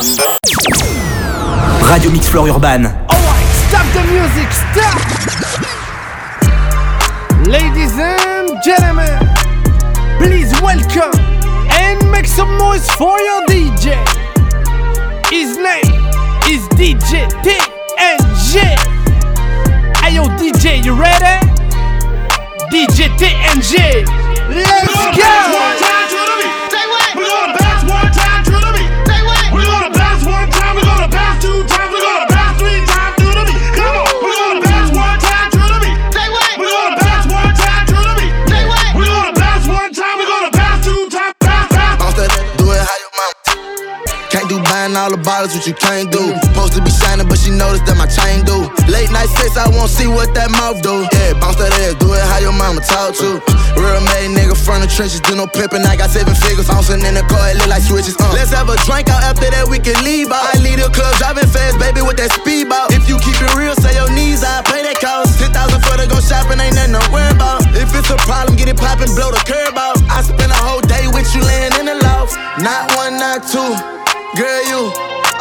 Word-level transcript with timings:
Radio 0.00 0.16
Mix 2.10 2.26
Floor 2.30 2.48
Urban. 2.48 2.86
Alright, 2.86 3.46
stop 3.68 3.84
the 3.92 4.02
music, 4.08 4.50
stop! 4.50 4.96
Ladies 7.46 7.92
and 7.98 8.48
gentlemen, 8.64 9.18
please 10.16 10.58
welcome 10.62 11.12
and 11.72 12.10
make 12.10 12.24
some 12.24 12.56
noise 12.56 12.88
for 12.92 13.20
your 13.20 13.42
DJ. 13.42 13.94
His 15.28 15.58
name 15.58 15.84
is 16.48 16.66
DJ 16.80 17.28
TNG. 17.44 18.56
Hey 19.98 20.14
yo, 20.14 20.24
DJ, 20.38 20.82
you 20.82 20.94
ready? 20.94 21.46
DJ 22.72 23.10
TNG, 23.18 24.06
let's 24.48 25.16
go! 25.18 25.99
All 45.00 45.08
the 45.08 45.22
bottles, 45.24 45.56
what 45.56 45.64
you 45.64 45.72
can't 45.72 46.12
do. 46.12 46.20
Supposed 46.52 46.76
to 46.76 46.84
be 46.84 46.92
shining, 46.92 47.24
but 47.24 47.40
she 47.40 47.48
noticed 47.48 47.88
that 47.88 47.96
my 47.96 48.04
chain 48.04 48.44
do. 48.44 48.68
Late 48.92 49.08
night 49.08 49.32
sex, 49.32 49.56
I 49.56 49.64
won't 49.72 49.88
see 49.88 50.04
what 50.04 50.36
that 50.36 50.52
mouth 50.52 50.84
do. 50.84 51.08
Yeah, 51.16 51.32
bounce 51.40 51.56
that 51.56 51.72
ass, 51.80 51.96
do 51.96 52.12
it 52.12 52.20
how 52.20 52.44
your 52.44 52.52
mama 52.52 52.84
talk 52.84 53.16
to. 53.16 53.40
Real 53.80 54.02
made 54.12 54.36
nigga 54.36 54.52
from 54.52 54.84
the 54.84 54.88
trenches, 54.90 55.24
do 55.24 55.32
no 55.32 55.48
pimpin'. 55.48 55.88
I 55.88 55.96
got 55.96 56.12
seven 56.12 56.36
figures, 56.36 56.68
bouncing 56.68 57.00
in 57.00 57.16
the 57.16 57.24
car, 57.32 57.48
it 57.48 57.56
look 57.56 57.72
like 57.72 57.80
switches. 57.80 58.12
Uh. 58.20 58.28
Let's 58.36 58.52
have 58.52 58.68
a 58.68 58.76
drink 58.84 59.08
out 59.08 59.24
after 59.24 59.48
that, 59.48 59.64
we 59.72 59.80
can 59.80 59.96
leave 60.04 60.28
out. 60.28 60.44
I 60.52 60.60
lead 60.60 60.84
the 60.84 60.92
club, 60.92 61.16
driving 61.16 61.48
fast, 61.48 61.80
baby, 61.80 62.04
with 62.04 62.20
that 62.20 62.36
speed 62.36 62.68
bout. 62.68 62.92
If 62.92 63.08
you 63.08 63.16
keep 63.24 63.40
it 63.40 63.52
real, 63.56 63.72
say 63.80 63.96
your 63.96 64.12
knees, 64.12 64.44
I 64.44 64.60
pay 64.68 64.84
that 64.84 65.00
cost. 65.00 65.40
10,000 65.40 65.56
for 65.80 65.96
to 65.96 66.04
go 66.12 66.20
shopping, 66.20 66.60
ain't 66.60 66.76
nothing 66.76 67.00
to 67.00 67.04
worry 67.08 67.32
about. 67.32 67.64
If 67.72 67.96
it's 67.96 68.12
a 68.12 68.20
problem, 68.28 68.60
get 68.60 68.68
it 68.68 68.76
poppin', 68.76 69.08
blow 69.16 69.32
the 69.32 69.40
curb 69.48 69.80
out. 69.80 69.96
I 70.12 70.20
spend 70.20 70.52
a 70.52 70.60
whole 70.60 70.84
day 70.84 71.08
with 71.08 71.30
you 71.32 71.40
laying 71.40 71.72
in 71.80 71.88
the 71.88 71.96
loft. 72.04 72.36
Not 72.60 72.92
one, 73.00 73.16
not 73.16 73.48
two. 73.48 73.99
Girl, 74.36 74.62
you, 74.62 74.92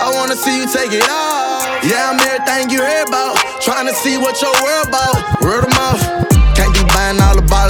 I 0.01 0.11
wanna 0.15 0.35
see 0.35 0.57
you 0.57 0.65
take 0.65 0.91
it 0.91 1.03
off. 1.09 1.83
Yeah, 1.83 2.09
I'm 2.09 2.19
everything 2.19 2.71
you 2.71 2.81
heard 2.81 3.07
about. 3.07 3.37
Trying 3.61 3.85
to 3.85 3.93
see 3.93 4.17
what 4.17 4.41
your 4.41 4.53
world 4.63 4.87
about. 4.87 5.41
Word 5.41 5.65
of 5.65 5.69
mouth. 5.69 6.38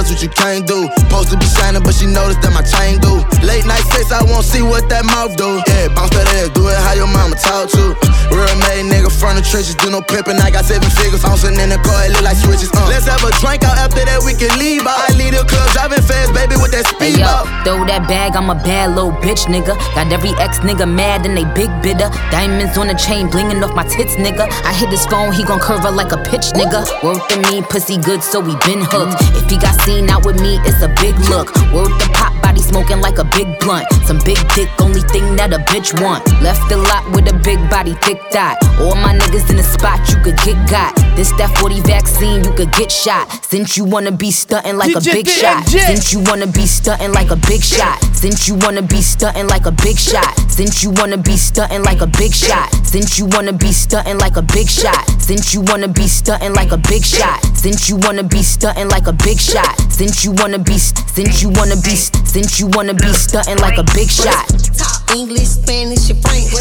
Can't 0.00 0.08
be 0.08 0.08
buying 0.08 0.08
all 0.08 0.08
the 0.08 0.08
bottles, 0.08 0.10
what 0.10 0.22
you 0.22 0.28
can't 0.30 0.66
do. 0.66 0.88
Supposed 0.96 1.30
to 1.30 1.36
be 1.36 1.46
shining, 1.46 1.82
but 1.82 1.94
she 1.94 2.06
noticed 2.06 2.40
that 2.42 2.52
my 2.52 2.62
chain 2.64 3.00
do. 3.00 3.20
Late 3.44 3.66
night 3.66 3.84
sex, 3.92 4.12
I 4.12 4.24
won't 4.24 4.44
see 4.44 4.62
what 4.62 4.88
that 4.88 5.04
mouth 5.04 5.36
do. 5.36 5.60
Yeah, 5.68 5.88
bounce 5.92 6.10
that 6.16 6.28
ass, 6.40 6.48
do 6.56 6.68
it 6.68 6.76
how 6.76 6.94
your 6.94 7.08
mama 7.08 7.36
talk 7.36 7.68
to. 7.76 7.94
Real 8.30 8.46
made 8.62 8.86
nigga 8.86 9.10
from 9.10 9.36
the 9.36 9.42
trenches, 9.42 9.74
do 9.76 9.90
no 9.90 10.00
pimpin'. 10.00 10.40
I 10.40 10.50
got 10.50 10.64
seven 10.64 10.88
figures, 10.90 11.22
bouncing 11.22 11.58
in 11.58 11.68
the 11.68 11.78
car, 11.82 12.06
it 12.06 12.12
look 12.14 12.22
like 12.22 12.38
switches. 12.38 12.70
Uh. 12.72 12.86
Let's 12.88 13.06
have 13.10 13.20
a 13.26 13.30
drink 13.42 13.66
out 13.66 13.76
after 13.76 14.04
that, 14.06 14.22
we 14.22 14.32
can 14.38 14.52
leave 14.56 14.86
out. 14.86 15.10
I 15.10 15.12
leave 15.18 15.34
the 15.34 15.44
club 15.44 15.68
driving 15.74 16.02
fast, 16.02 16.32
baby, 16.32 16.56
with 16.56 16.72
that 16.72 16.86
speed 16.86 17.18
hey, 17.18 17.26
yo, 17.26 17.44
Throw 17.66 17.84
that 17.84 18.06
bag, 18.06 18.38
I'm 18.38 18.48
a 18.48 18.56
bad 18.56 18.94
little 18.94 19.12
bitch, 19.12 19.50
nigga. 19.50 19.74
Got 19.98 20.12
every 20.14 20.30
ex 20.38 20.62
nigga 20.62 20.86
mad 20.86 21.26
and 21.26 21.36
they 21.36 21.44
big 21.52 21.70
bidder. 21.82 22.08
Diamonds 22.30 22.78
on 22.78 22.86
the 22.86 22.94
chain, 22.94 23.28
blingin' 23.28 23.60
off 23.66 23.74
my 23.74 23.84
tits, 23.84 24.14
nigga. 24.14 24.46
I 24.64 24.72
hit 24.72 24.90
his 24.90 25.04
phone, 25.06 25.32
he 25.34 25.42
gon' 25.42 25.60
curve 25.60 25.82
her 25.82 25.90
like 25.90 26.12
a 26.12 26.20
pitch, 26.30 26.54
nigga. 26.54 26.86
Worth 27.02 27.26
the 27.28 27.42
me, 27.50 27.62
pussy 27.66 27.98
good, 27.98 28.22
so 28.22 28.38
we 28.40 28.54
been 28.62 28.80
hooked. 28.86 29.18
If 29.36 29.50
he 29.50 29.58
got 29.58 29.74
seen 29.90 30.08
out 30.08 30.24
with 30.24 30.40
me, 30.40 30.58
it's 30.64 30.82
a 30.82 30.88
big 31.02 31.16
look. 31.30 31.48
Word 31.72 31.92
the 32.00 32.08
pop 32.12 32.39
smoking 32.70 33.00
like 33.00 33.18
a 33.18 33.24
big 33.24 33.58
blunt. 33.58 33.86
Some 34.06 34.18
big 34.24 34.38
dick, 34.54 34.70
only 34.80 35.02
thing 35.10 35.34
that 35.36 35.52
a 35.52 35.58
bitch 35.66 35.90
want. 36.00 36.22
Left 36.40 36.62
the 36.70 36.76
lot 36.78 37.02
with 37.10 37.26
a 37.26 37.36
big 37.42 37.58
body, 37.68 37.94
thick 38.06 38.20
dot. 38.30 38.56
All 38.78 38.94
my 38.94 39.12
niggas 39.18 39.50
in 39.50 39.56
the 39.56 39.66
spot, 39.66 39.98
you 40.10 40.16
could 40.22 40.38
get 40.46 40.58
got. 40.70 40.94
This 41.16 41.32
that 41.38 41.50
40 41.58 41.80
vaccine, 41.82 42.44
you 42.44 42.52
could 42.54 42.72
get 42.72 42.90
shot. 42.90 43.26
Since 43.44 43.76
you 43.76 43.84
wanna 43.84 44.12
be 44.12 44.30
stunting 44.30 44.76
like 44.76 44.94
a 44.94 45.00
big 45.00 45.26
shot. 45.28 45.66
Since 45.66 46.12
you 46.12 46.20
wanna 46.20 46.46
be 46.46 46.66
stunting 46.66 47.12
like 47.12 47.30
a 47.30 47.36
big 47.36 47.62
shot. 47.62 47.98
Since 48.14 48.46
you 48.46 48.54
wanna 48.54 48.82
be 48.82 49.02
stunting 49.02 49.48
like 49.48 49.66
a 49.66 49.72
big 49.72 49.98
shot. 49.98 50.30
Since 50.48 50.82
you 50.82 50.90
wanna 50.90 51.18
be 51.18 51.36
stunting 51.36 51.82
like 51.82 52.00
a 52.00 52.06
big 52.06 52.32
shot. 52.32 52.70
Since 52.86 53.18
you 53.18 53.26
wanna 53.26 53.52
be 53.52 53.72
stunting 53.72 54.18
like 54.18 54.36
a 54.36 54.42
big 54.42 54.68
shot. 54.68 55.02
Since 55.18 55.54
you 55.54 55.60
wanna 55.60 55.88
be 55.88 56.06
stunting 56.06 56.52
like 56.54 56.72
a 56.72 56.76
big 56.78 57.02
shot. 57.04 57.40
Since 57.56 57.88
you 57.88 57.96
wanna 57.96 58.22
be 58.22 58.42
stunting 58.42 58.88
like 58.88 59.06
a 59.06 59.12
big 59.12 59.38
shot. 59.38 59.74
Since 59.90 60.24
you 60.24 60.32
wanna 60.32 60.58
be, 60.58 60.78
since 60.78 61.42
you 61.42 61.50
wanna 61.50 61.76
be, 61.76 61.96
since 61.96 62.59
you 62.60 62.66
wanna 62.74 62.92
be 62.92 63.10
stunting 63.14 63.56
like 63.58 63.78
a 63.78 63.84
big 63.94 64.10
shot. 64.10 64.46
Top 64.76 65.16
English, 65.16 65.48
Spanish, 65.48 66.10
and 66.10 66.20
French. 66.20 66.52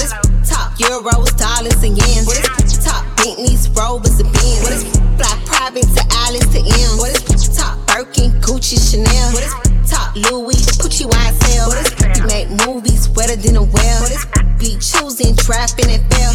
Top 0.47 0.71
euros, 0.77 1.35
dollars, 1.37 1.83
and 1.83 1.97
yens? 1.97 2.85
Top 2.85 3.05
Bentleys, 3.17 3.67
Rovers, 3.69 4.19
and 4.21 4.31
Benz? 4.31 5.08
Fly 5.19 5.35
private 5.43 5.83
to 5.83 6.03
Alice 6.23 6.47
to 6.55 6.59
M? 6.63 6.97
What 6.97 7.11
is 7.11 7.51
top 7.51 7.75
Birkin, 7.87 8.31
Gucci, 8.39 8.79
Chanel? 8.79 9.33
What 9.35 9.43
is 9.43 9.53
top 9.91 10.15
Louis, 10.15 10.63
Gucci, 10.79 11.03
YSL? 11.03 11.67
What 11.67 11.79
is 11.83 11.91
you 12.15 12.25
make 12.25 12.47
movies 12.65 13.09
wetter 13.09 13.35
than 13.35 13.57
a 13.57 13.63
well? 13.63 13.99
What 13.99 14.11
is 14.11 14.25
be 14.55 14.79
choosing, 14.79 15.35
trapping, 15.35 15.91
and 15.91 16.03
fail? 16.13 16.31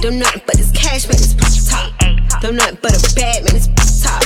Them 0.00 0.18
nothing 0.18 0.42
but 0.46 0.56
this 0.56 0.70
cash, 0.70 1.08
man, 1.10 1.18
it's 1.18 1.34
top. 1.68 1.90
Them 2.40 2.54
nothing 2.54 2.78
but 2.82 2.94
a 2.94 3.14
bad 3.14 3.44
man, 3.44 3.56
it's 3.56 3.66
top. 4.02 4.22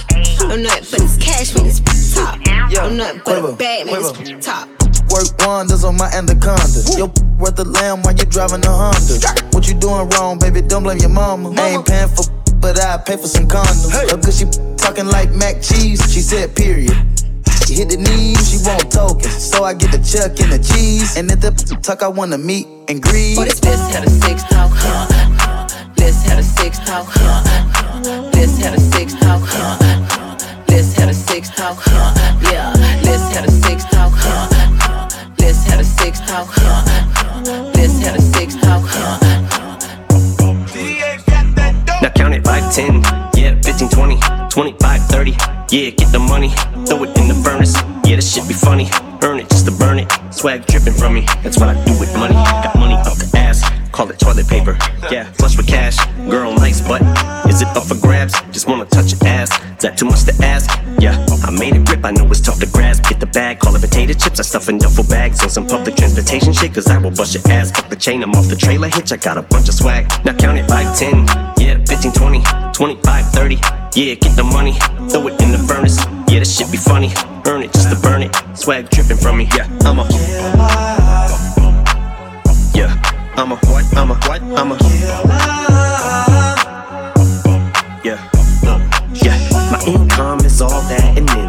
I'm 0.50 0.62
nothing 0.62 0.84
but 0.90 1.00
this 1.00 1.16
cash, 1.16 1.54
man, 1.54 1.64
it's 1.66 1.80
top. 2.14 2.38
I'm 2.44 2.96
nothing 2.96 3.22
but 3.24 3.38
a 3.38 3.56
bad 3.56 3.86
man, 3.86 4.02
it's 4.04 4.44
top. 4.46 4.68
Work 5.08 5.28
wonders 5.46 5.84
on 5.84 5.96
my 5.96 6.10
anaconda. 6.12 6.84
Yo, 6.96 7.06
worth 7.38 7.56
the 7.56 7.64
lamb 7.64 8.02
while 8.02 8.14
you 8.14 8.24
driving 8.26 8.64
a 8.66 8.70
Honda. 8.70 9.16
What 9.52 9.66
you 9.66 9.74
doing 9.74 10.08
wrong, 10.10 10.38
baby? 10.38 10.60
Don't 10.60 10.82
blame 10.82 10.98
your 10.98 11.08
mama. 11.08 11.48
mama. 11.48 11.62
I 11.62 11.68
ain't 11.70 11.86
paying 11.86 12.08
for, 12.08 12.24
but 12.60 12.78
I 12.80 12.98
pay 12.98 13.16
for 13.16 13.28
some 13.28 13.46
condoms. 13.46 13.90
Hey. 13.90 14.08
Cause 14.08 14.38
she 14.38 14.44
talking 14.76 15.06
like 15.06 15.30
mac 15.32 15.62
cheese. 15.62 16.00
She 16.12 16.20
said, 16.20 16.54
period. 16.54 16.96
She 17.66 17.74
hit 17.74 17.90
the 17.90 17.98
knees, 17.98 18.50
she 18.50 18.58
won't 18.64 18.90
token. 18.90 19.30
So 19.30 19.64
I 19.64 19.74
get 19.74 19.92
the 19.92 19.98
chuck 19.98 20.40
and 20.40 20.52
the 20.52 20.58
cheese. 20.58 21.16
And 21.16 21.30
at 21.30 21.40
the 21.40 21.50
tuck, 21.82 22.02
I 22.02 22.08
wanna 22.08 22.38
meet 22.38 22.66
and 22.88 23.02
greet. 23.02 23.36
Let's 23.36 23.60
have 23.60 24.04
a 24.04 24.10
six 24.10 24.42
talk, 24.44 24.70
huh? 24.72 25.68
Let's 25.98 26.22
have 26.22 26.38
a 26.38 26.42
six 26.42 26.78
talk, 26.78 27.06
huh? 27.10 28.30
Let's 28.32 28.56
have 28.58 28.74
a 28.74 28.80
six 28.80 29.12
talk, 29.14 29.42
huh? 29.44 30.64
Let's 30.68 30.94
have 30.94 31.08
a 31.10 31.14
six 31.14 31.50
talk, 31.50 31.76
huh? 31.78 32.14
Yeah, 32.50 32.72
let's 33.04 33.36
have 33.36 33.44
a 33.46 33.50
six 33.50 33.84
talk, 33.84 34.12
huh? 34.14 35.08
Let's 35.38 35.64
have 35.64 35.80
a 35.80 35.84
six 35.84 36.20
talk, 36.20 36.48
huh? 36.50 37.72
Let's 37.74 37.98
have 38.00 38.16
a 38.16 38.22
six 38.22 38.54
talk, 38.54 38.82
huh? 38.86 39.27
It 42.38 42.46
5, 42.46 42.74
10, 42.74 43.02
yeah, 43.34 43.60
15, 43.62 43.88
20, 43.88 44.20
25, 44.50 45.00
30. 45.06 45.30
Yeah, 45.70 45.90
get 45.90 46.12
the 46.12 46.18
money, 46.18 46.50
throw 46.86 47.02
it 47.04 47.16
in 47.18 47.28
the 47.28 47.40
furnace. 47.44 47.74
Yeah, 48.06 48.16
this 48.16 48.32
shit 48.32 48.46
be 48.48 48.54
funny. 48.54 48.88
Earn 49.22 49.40
it 49.40 49.48
just 49.50 49.66
to 49.66 49.72
burn 49.72 49.98
it. 49.98 50.10
Swag 50.30 50.66
dripping 50.66 50.94
from 50.94 51.14
me, 51.14 51.22
that's 51.42 51.58
what 51.58 51.68
I 51.68 51.84
do 51.84 51.98
with 51.98 52.14
money. 52.16 52.34
Got 52.34 52.76
money 52.78 52.94
up 52.94 53.16
the 53.18 53.30
ass, 53.36 53.62
call 53.90 54.10
it 54.10 54.18
toilet 54.18 54.48
paper. 54.48 54.78
Yeah, 55.10 55.24
flush 55.32 55.56
with 55.56 55.66
cash, 55.66 55.98
girl 56.28 56.54
nice, 56.54 56.80
but 56.80 57.02
is 57.58 57.62
it 57.62 57.76
up 57.76 57.84
for 57.84 57.96
grabs? 57.96 58.34
Just 58.52 58.68
wanna 58.68 58.84
touch 58.84 59.12
your 59.12 59.26
ass. 59.26 59.50
Is 59.50 59.82
that 59.82 59.98
too 59.98 60.06
much 60.06 60.22
to 60.24 60.34
ask? 60.44 60.70
Yeah, 61.00 61.14
I 61.42 61.50
made 61.50 61.74
it 61.74 61.84
grip, 61.84 62.04
I 62.04 62.12
know 62.12 62.26
it's 62.26 62.40
tough 62.40 62.60
to 62.60 62.66
grasp. 62.66 63.02
Get 63.08 63.18
the 63.18 63.26
bag, 63.26 63.58
call 63.58 63.74
it 63.74 63.80
potato 63.80 64.12
chips. 64.12 64.38
I 64.38 64.44
stuff 64.44 64.68
in 64.68 64.78
duffel 64.78 65.04
bags 65.04 65.42
on 65.42 65.50
some 65.50 65.66
public 65.66 65.96
transportation 65.96 66.52
shit, 66.52 66.72
cause 66.72 66.86
I 66.86 66.98
will 66.98 67.10
bust 67.10 67.34
your 67.34 67.42
ass. 67.50 67.72
Fuck 67.72 67.88
the 67.88 67.96
chain, 67.96 68.22
I'm 68.22 68.30
off 68.32 68.48
the 68.48 68.54
trailer 68.54 68.88
hitch. 68.88 69.12
I 69.12 69.16
got 69.16 69.38
a 69.38 69.42
bunch 69.42 69.68
of 69.68 69.74
swag. 69.74 70.06
Now 70.24 70.34
count 70.34 70.58
it 70.58 70.68
5, 70.68 70.98
10, 70.98 71.26
yeah, 71.58 71.84
15, 71.84 72.12
20, 72.12 72.42
25, 72.72 73.26
30. 73.32 73.54
Yeah, 73.94 74.14
get 74.14 74.36
the 74.36 74.44
money, 74.44 74.74
throw 75.10 75.26
it 75.26 75.42
in 75.42 75.50
the 75.50 75.58
furnace. 75.66 75.98
Yeah, 76.30 76.38
this 76.38 76.56
shit 76.56 76.70
be 76.70 76.78
funny. 76.78 77.10
Earn 77.46 77.62
it 77.62 77.72
just 77.72 77.90
to 77.90 77.96
burn 77.96 78.22
it. 78.22 78.30
Swag 78.54 78.88
dripping 78.90 79.16
from 79.16 79.38
me. 79.38 79.48
Yeah, 79.56 79.66
I'm 79.82 79.98
a. 79.98 80.06
Yeah, 82.74 82.94
I'm 83.36 83.50
a 83.50 83.56
what? 83.66 83.84
I'm 83.96 84.10
a 84.12 84.14
what? 84.14 84.42
I'm 84.42 84.72
a. 84.72 86.37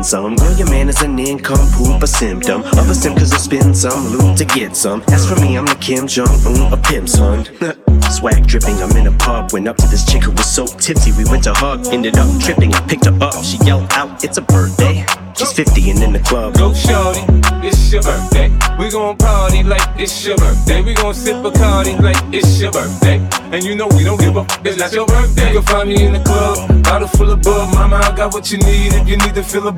some. 0.09 0.35
Girl, 0.37 0.57
your 0.57 0.69
man 0.71 0.89
is 0.89 1.01
an 1.03 1.19
income 1.19 1.69
poop, 1.73 2.01
a 2.01 2.07
symptom 2.07 2.63
of 2.63 2.89
a 2.89 2.95
sim, 2.95 3.13
cause 3.13 3.31
I 3.31 3.37
spend 3.37 3.77
some 3.77 4.07
loot 4.07 4.37
to 4.37 4.45
get 4.45 4.75
some. 4.75 5.03
As 5.09 5.29
for 5.29 5.39
me, 5.39 5.55
I'm 5.55 5.67
the 5.67 5.75
Kim 5.75 6.07
Jong 6.07 6.27
Un, 6.47 6.73
a 6.73 6.77
pimp 6.77 7.07
son. 7.07 7.45
Swag 8.09 8.47
dripping, 8.47 8.81
I'm 8.81 8.89
in 8.97 9.05
a 9.05 9.11
pub. 9.11 9.53
Went 9.53 9.67
up 9.67 9.77
to 9.77 9.87
this 9.87 10.03
chick 10.03 10.23
who 10.23 10.31
was 10.31 10.51
so 10.51 10.65
tipsy, 10.65 11.11
we 11.11 11.25
went 11.29 11.43
to 11.43 11.53
hug. 11.53 11.85
Ended 11.93 12.17
up 12.17 12.27
tripping, 12.41 12.73
I 12.73 12.81
picked 12.87 13.05
her 13.05 13.17
up. 13.21 13.43
She 13.43 13.57
yelled 13.63 13.91
out, 13.91 14.23
It's 14.23 14.39
a 14.39 14.41
birthday. 14.41 15.05
She's 15.39 15.53
50 15.53 15.91
and 15.91 16.03
in 16.03 16.11
the 16.11 16.19
club. 16.19 16.55
Go 16.55 16.73
shorty, 16.73 17.21
it's 17.65 17.93
your 17.93 18.01
birthday. 18.01 18.51
We 18.77 18.89
gon' 18.89 19.15
party 19.15 19.63
like 19.63 19.87
it's 19.97 20.25
your 20.25 20.35
birthday. 20.35 20.81
We 20.81 20.93
gon' 20.93 21.13
sip 21.13 21.45
a 21.45 21.51
party 21.51 21.95
like 21.95 22.17
it's 22.33 22.59
your 22.59 22.73
birthday. 22.73 23.25
And 23.51 23.63
you 23.63 23.75
know 23.75 23.87
we 23.95 24.03
don't 24.03 24.19
give 24.19 24.35
a 24.35 24.41
f- 24.41 24.65
it's 24.65 24.77
not 24.77 24.91
your 24.91 25.07
birthday. 25.07 25.53
You 25.53 25.59
can 25.59 25.67
find 25.67 25.87
me 25.87 26.05
in 26.05 26.11
the 26.11 26.19
club, 26.19 26.83
bottle 26.83 27.07
full 27.07 27.31
of 27.31 27.41
bug. 27.41 27.73
Mama, 27.73 28.01
I 28.03 28.13
got 28.15 28.33
what 28.33 28.51
you 28.51 28.57
need 28.57 28.91
if 28.93 29.07
you 29.07 29.15
need 29.15 29.33
to 29.35 29.43
feel 29.43 29.65
a 29.69 29.71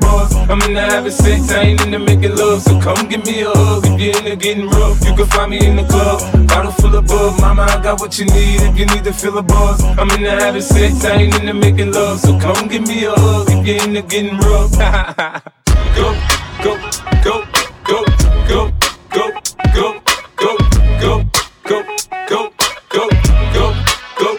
I'm 0.50 0.60
in 0.62 0.74
the 0.74 0.80
having 0.80 1.10
sex, 1.10 1.50
I 1.52 1.62
ain't 1.62 1.82
in 1.82 1.90
the 1.90 1.98
making 1.98 2.36
love. 2.36 2.62
So 2.62 2.78
come 2.80 3.08
give 3.08 3.24
me 3.24 3.42
a 3.42 3.50
hug 3.50 3.86
if 3.86 4.00
you're 4.00 4.16
in 4.18 4.24
the 4.24 4.36
getting 4.36 4.68
rough. 4.68 5.04
You 5.04 5.14
can 5.14 5.26
find 5.26 5.50
me 5.50 5.64
in 5.66 5.76
the 5.76 5.84
club, 5.84 6.48
bottle 6.48 6.72
full 6.72 6.94
of 6.94 7.06
bug. 7.06 7.40
Mama, 7.40 7.62
I 7.62 7.82
got 7.82 8.00
what 8.00 8.18
you 8.18 8.26
need 8.26 8.60
if 8.62 8.78
you 8.78 8.86
need 8.86 9.04
to 9.04 9.12
fill 9.12 9.38
a 9.38 9.42
buzz. 9.42 9.82
I'm 9.98 10.10
in 10.10 10.22
the 10.22 10.30
having 10.30 10.62
sex, 10.62 11.04
I 11.04 11.14
ain't 11.22 11.34
into 11.40 11.54
making 11.54 11.92
love. 11.92 12.20
So 12.20 12.38
come 12.38 12.68
give 12.68 12.86
me 12.86 13.04
a 13.04 13.12
hug 13.14 13.48
if 13.50 13.66
you're 13.66 13.82
into 13.82 14.02
getting 14.02 14.38
rough. 14.38 14.72
go, 15.96 16.14
go, 16.62 16.72
go, 17.24 17.44
go, 17.84 18.04
go, 18.48 18.70
go, 19.12 19.30
go, 19.74 20.00
go, 20.38 20.64
go, 21.00 21.24
go, 21.58 21.92
go, 22.28 22.50
go, 22.90 23.08
go, 23.52 23.74
go, 24.18 24.38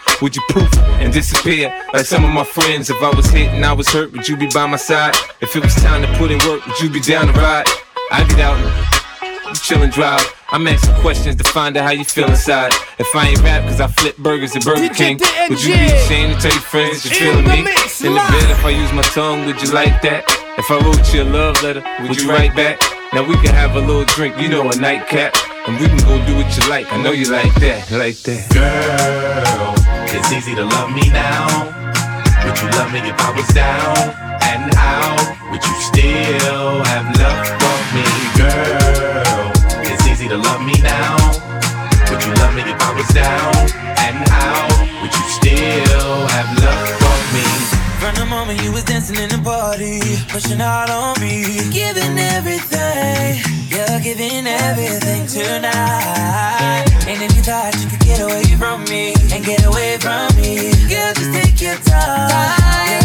would 0.21 0.35
you 0.35 0.41
poof 0.49 0.71
and 1.01 1.11
disappear 1.11 1.73
like 1.93 2.05
some 2.05 2.23
of 2.23 2.31
my 2.31 2.43
friends? 2.43 2.89
If 2.89 3.01
I 3.01 3.09
was 3.15 3.27
hit 3.29 3.49
and 3.49 3.65
I 3.65 3.73
was 3.73 3.87
hurt, 3.89 4.11
would 4.11 4.27
you 4.27 4.37
be 4.37 4.47
by 4.47 4.67
my 4.67 4.77
side? 4.77 5.15
If 5.41 5.55
it 5.55 5.63
was 5.63 5.75
time 5.75 6.01
to 6.01 6.07
put 6.17 6.31
in 6.31 6.37
work, 6.47 6.65
would 6.65 6.79
you 6.79 6.89
be 6.89 6.99
down 6.99 7.27
to 7.27 7.33
ride? 7.33 7.65
I 8.11 8.23
get 8.25 8.39
out 8.39 8.57
and 8.57 9.47
you 9.47 9.55
chill 9.55 9.81
and 9.81 9.91
drive. 9.91 10.21
I'm 10.49 10.67
asking 10.67 10.95
questions 10.95 11.37
to 11.37 11.43
find 11.45 11.77
out 11.77 11.85
how 11.85 11.91
you 11.91 12.03
feel 12.03 12.29
inside. 12.29 12.73
If 12.99 13.07
I 13.15 13.29
ain't 13.29 13.41
rap 13.41 13.63
cause 13.63 13.79
I 13.79 13.87
flip 13.87 14.17
burgers 14.17 14.55
at 14.55 14.63
Burger 14.63 14.93
King, 14.93 15.19
would 15.49 15.63
you 15.63 15.73
be 15.73 15.85
ashamed 15.85 16.35
to 16.35 16.41
tell 16.41 16.51
your 16.51 16.61
friends 16.61 17.03
that 17.03 17.19
you're 17.19 17.29
In 17.29 17.43
feeling 17.43 17.51
me? 17.51 17.59
In 17.59 18.13
the 18.13 18.19
bed, 18.19 18.51
if 18.51 18.65
I 18.65 18.69
use 18.69 18.91
my 18.93 19.03
tongue, 19.03 19.45
would 19.45 19.61
you 19.61 19.71
like 19.71 20.01
that? 20.01 20.25
If 20.57 20.69
I 20.69 20.77
wrote 20.79 21.13
you 21.13 21.23
a 21.23 21.25
love 21.25 21.61
letter, 21.63 21.83
would 22.01 22.19
you 22.19 22.29
write 22.29 22.55
back? 22.55 22.79
Now 23.13 23.27
we 23.27 23.35
can 23.35 23.53
have 23.55 23.75
a 23.75 23.79
little 23.79 24.05
drink, 24.05 24.37
you 24.39 24.49
know, 24.49 24.69
a 24.69 24.75
nightcap. 24.75 25.35
And 25.67 25.79
we 25.79 25.87
can 25.87 25.97
go 25.99 26.17
do 26.25 26.35
what 26.35 26.57
you 26.57 26.67
like. 26.69 26.91
I 26.91 27.01
know 27.03 27.11
you 27.11 27.31
like 27.31 27.53
that, 27.55 27.91
like 27.91 28.17
that. 28.23 28.49
Girl, 28.49 29.80
it's 30.13 30.31
easy 30.31 30.55
to 30.55 30.65
love 30.65 30.91
me 30.91 31.07
now. 31.09 31.47
Would 32.43 32.57
you 32.59 32.69
love 32.75 32.91
me 32.91 32.99
if 32.99 33.17
I 33.19 33.31
was 33.31 33.47
down 33.53 33.95
and 34.43 34.73
out? 34.75 35.23
Would 35.51 35.63
you 35.63 35.75
still 35.79 36.83
have 36.83 37.07
love 37.15 37.47
for 37.61 37.79
me, 37.95 38.07
girl? 38.35 39.51
It's 39.87 40.05
easy 40.07 40.27
to 40.27 40.37
love 40.37 40.61
me 40.61 40.75
now. 40.83 41.15
Would 42.09 42.23
you 42.25 42.33
love 42.43 42.53
me 42.55 42.63
if 42.67 42.79
I 42.81 42.91
was 42.95 43.07
down 43.15 43.55
and 44.03 44.17
out? 44.27 44.71
Would 45.01 45.13
you 45.15 45.27
still 45.31 46.27
have 46.27 46.49
love 46.59 46.89
for 46.99 47.17
me? 47.31 47.47
From 48.01 48.15
the 48.15 48.25
moment 48.25 48.61
you 48.63 48.71
was 48.71 48.83
dancing 48.83 49.15
in 49.15 49.29
the 49.29 49.39
party, 49.39 50.01
pushing 50.27 50.59
out 50.59 50.89
on 50.89 51.19
me, 51.21 51.71
giving 51.71 52.17
everything, 52.35 53.39
you're 53.69 53.99
giving 54.01 54.47
everything 54.47 55.27
tonight. 55.27 56.85
And 57.07 57.21
if 57.21 57.35
you 57.35 57.43
thought 57.43 57.75
you 57.79 57.89
could 57.89 58.03
get 58.05 58.19
away 58.19 58.50
from 58.61 58.83
me 58.83 59.11
and 59.33 59.43
get 59.43 59.65
away 59.65 59.97
from 59.97 60.27
me, 60.35 60.71
girl, 60.87 61.13
just 61.15 61.33
take 61.33 61.59
your 61.61 61.75
time. 61.77 63.00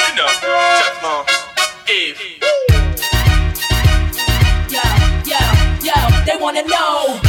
You 0.00 0.16
know. 0.16 1.24
Eve. 1.88 2.40
Yo, 4.70 4.82
yo, 5.24 5.40
yo, 5.82 6.24
they 6.24 6.36
wanna 6.40 6.62
know. 6.64 7.23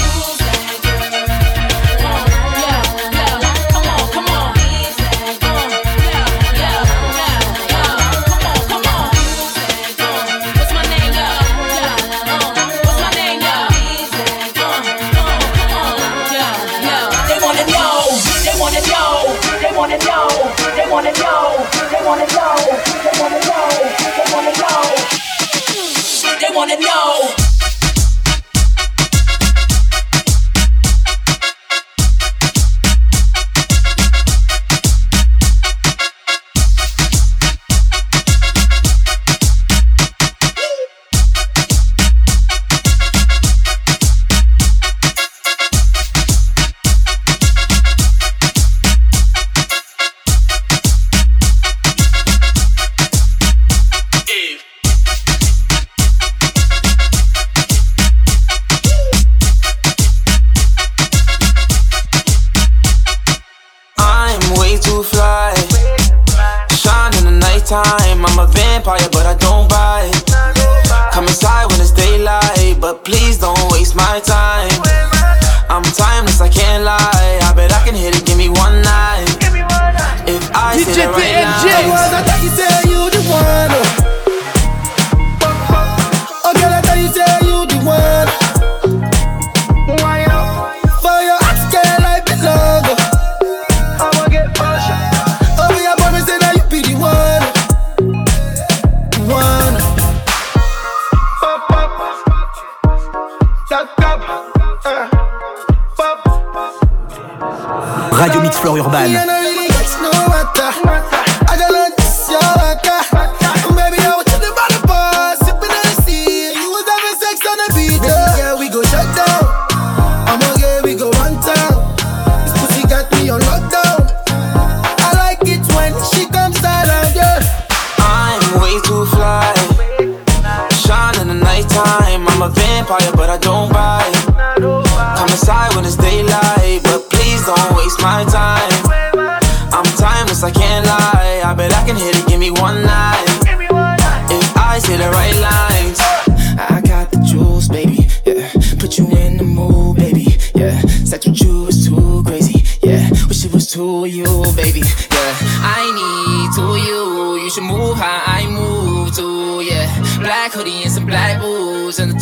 Radio 108.12 108.42
Mix 108.42 108.58
Floor 108.58 108.80
Urban. 108.80 111.15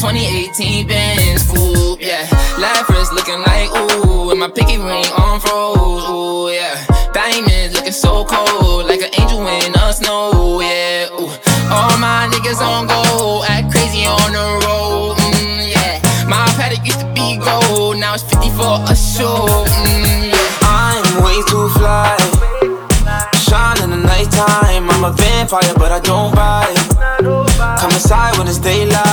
2018 0.03 0.85
Benz 0.85 1.49
coupe. 1.49 2.01
Yeah, 2.01 2.27
Lapras 2.59 3.13
looking 3.13 3.39
like 3.39 3.71
ooh, 3.71 4.31
and 4.31 4.39
my 4.41 4.49
pinky 4.49 4.75
ring 4.75 5.05
on 5.15 5.39
froze. 5.39 6.03
Ooh, 6.09 6.51
yeah, 6.51 6.75
diamonds 7.13 7.73
looking 7.73 7.93
so 7.93 8.25
cold, 8.25 8.85
like 8.85 8.99
an 8.99 9.07
angel 9.17 9.47
in 9.47 9.71
the 9.71 9.93
snow. 9.93 10.59
Yeah, 10.59 11.07
ooh, 11.15 11.31
all 11.71 11.97
my 12.03 12.27
niggas 12.29 12.59
on 12.59 12.87
go, 12.87 13.45
act 13.47 13.71
crazy 13.71 14.03
on 14.05 14.33
the 14.33 14.67
road. 14.67 15.15
Mm, 15.39 15.71
yeah, 15.71 16.01
my 16.27 16.51
paddock 16.59 16.85
used 16.85 16.99
to 16.99 17.07
be 17.13 17.37
gold, 17.37 17.95
now 17.97 18.13
it's 18.13 18.23
50 18.23 18.49
for 18.59 18.83
a 18.83 18.95
show. 18.97 19.47
Mm, 19.87 20.35
yeah. 20.35 20.67
I'm 20.67 21.23
way 21.23 21.39
too 21.47 21.69
fly. 21.79 22.11
Shine 23.39 23.81
in 23.83 23.89
the 23.91 24.01
nighttime. 24.03 24.89
I'm 24.89 25.05
a 25.05 25.11
vampire, 25.13 25.73
but 25.77 25.93
I 25.93 25.99
don't 25.99 26.35
bite. 26.35 26.75
Come 27.79 27.91
inside 27.91 28.37
when 28.37 28.47
it's 28.47 28.57
daylight, 28.57 29.12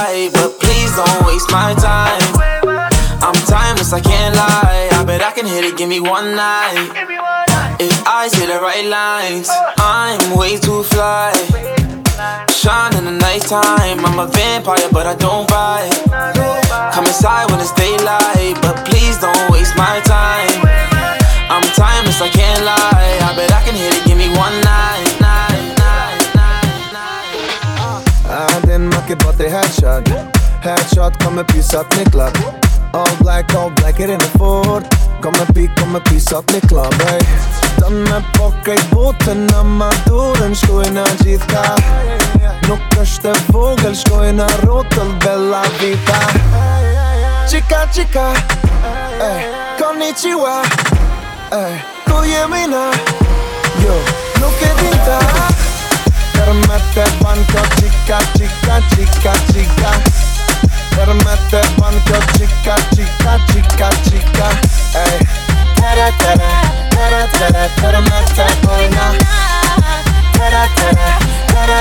give 5.80 5.88
me 5.88 5.98
one 5.98 6.36
night. 6.36 6.92
If 7.80 7.96
I 8.06 8.28
say 8.28 8.44
the 8.44 8.60
right 8.60 8.84
lines, 8.84 9.48
I'm 9.78 10.36
way 10.36 10.58
too 10.60 10.82
fly. 10.92 11.32
Shine 12.52 12.92
in 13.00 13.04
the 13.08 13.16
nighttime. 13.16 14.04
I'm 14.04 14.18
a 14.18 14.26
vampire, 14.26 14.88
but 14.92 15.06
I 15.06 15.14
don't 15.16 15.48
bite. 15.48 15.88
Come 16.92 17.06
inside 17.06 17.50
when 17.50 17.60
it's 17.64 17.72
daylight, 17.72 18.60
but 18.60 18.76
please 18.84 19.16
don't 19.24 19.40
waste 19.48 19.74
my 19.74 20.04
time. 20.04 20.52
I'm 21.48 21.64
timeless, 21.72 22.20
I 22.20 22.28
can't 22.28 22.62
lie. 22.62 23.16
I 23.24 23.32
bet 23.34 23.50
I 23.50 23.64
can 23.64 23.74
hit 23.74 23.96
it, 23.96 24.04
give 24.04 24.18
me 24.18 24.28
one 24.36 24.52
night. 24.60 25.08
night, 25.16 25.64
night, 25.80 26.20
night, 26.36 26.92
night. 26.92 28.04
Ah, 28.28 28.60
din 28.68 28.84
macke 28.92 29.16
bort 29.24 29.40
i 29.40 29.48
headshot 29.48 30.04
Headshot 30.60 31.16
kommer 31.24 31.44
pyssat 31.44 31.96
med 31.96 32.12
klapp 32.12 32.59
All 32.92 33.16
black, 33.18 33.54
all 33.54 33.70
black, 33.70 34.00
it 34.00 34.10
in 34.10 34.18
the 34.18 34.30
fort 34.36 34.84
Kom 35.22 35.32
me 35.34 35.46
pi, 35.54 35.72
kom 35.76 35.90
eh. 35.90 35.98
me 35.98 36.00
pi, 36.10 36.18
sot 36.18 36.46
një 36.50 36.60
klub, 36.66 36.94
ej 37.06 37.22
Dën 37.76 37.98
me 38.08 38.18
po 38.34 38.48
krejt 38.66 38.88
botën 38.90 39.44
në 39.46 39.60
madurën 39.78 40.56
Shkojnë 40.58 40.96
në 40.96 41.04
gjithë 41.20 41.50
ka 41.52 41.62
Nuk 42.66 42.96
është 42.98 43.30
e 43.30 43.44
vogël, 43.54 43.94
shkojnë 43.94 44.32
në 44.40 44.48
rotëll 44.64 45.12
Bella 45.22 45.62
Vita. 45.78 46.18
Qika, 47.50 47.84
qika, 47.94 48.26
ej 49.28 49.46
Konnichiwa, 49.78 50.56
ej 51.60 51.78
Ku 52.08 52.24
jemi 52.26 52.64
na, 52.74 52.88
jo 53.84 54.00
Nuk 54.42 54.66
e 54.66 54.72
dinta 54.82 55.20
Kërmet 56.34 57.00
e 57.04 57.08
banko, 57.22 57.64
qika, 57.78 58.18
qika, 58.34 58.82
qika, 58.96 59.38
qika. 59.54 60.29
Hermete 61.00 61.60
panko 61.78 62.18
chica, 62.36 62.76
chica, 62.94 63.32
chica, 63.48 63.88
chica 64.04 64.48
Ej 64.94 65.26
Tera, 65.76 66.08
tera, 66.18 66.50
tera, 66.90 67.22
tera, 67.32 67.64
hermete 67.80 68.46
wojna 68.66 69.06
Tera, 70.36 70.64
tera, 70.76 71.18
tera, 71.46 71.80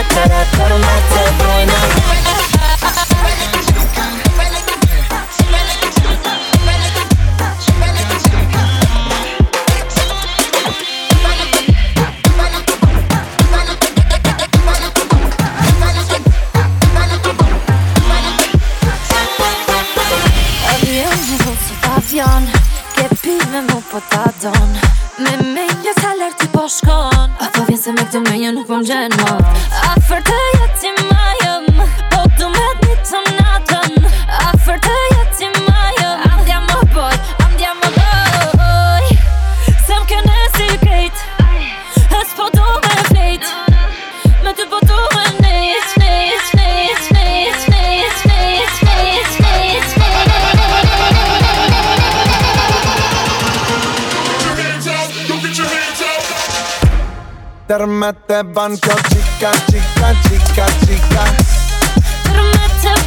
po 24.00 24.16
ta 24.16 24.32
don. 24.42 24.70
Me 25.20 25.32
menja 25.54 25.94
sa 26.00 26.14
lërë 26.16 26.38
ti 26.40 26.48
po 26.54 26.68
shkon. 26.68 27.36
Apo 27.44 27.66
vjen 27.68 27.80
se 27.80 27.92
me 27.92 28.04
këtë 28.08 28.22
menja 28.28 28.52
nuk 28.56 28.68
po 28.68 28.80
m'gjen 28.80 29.12
mo 29.20 29.36
Afer 29.84 29.99
te 58.14 58.44
banco, 58.44 58.90
chica, 59.10 59.52
chica, 59.68 60.14
chica, 60.24 60.66
chica. 60.86 61.24
Pero 62.24 62.52
te 62.82 62.99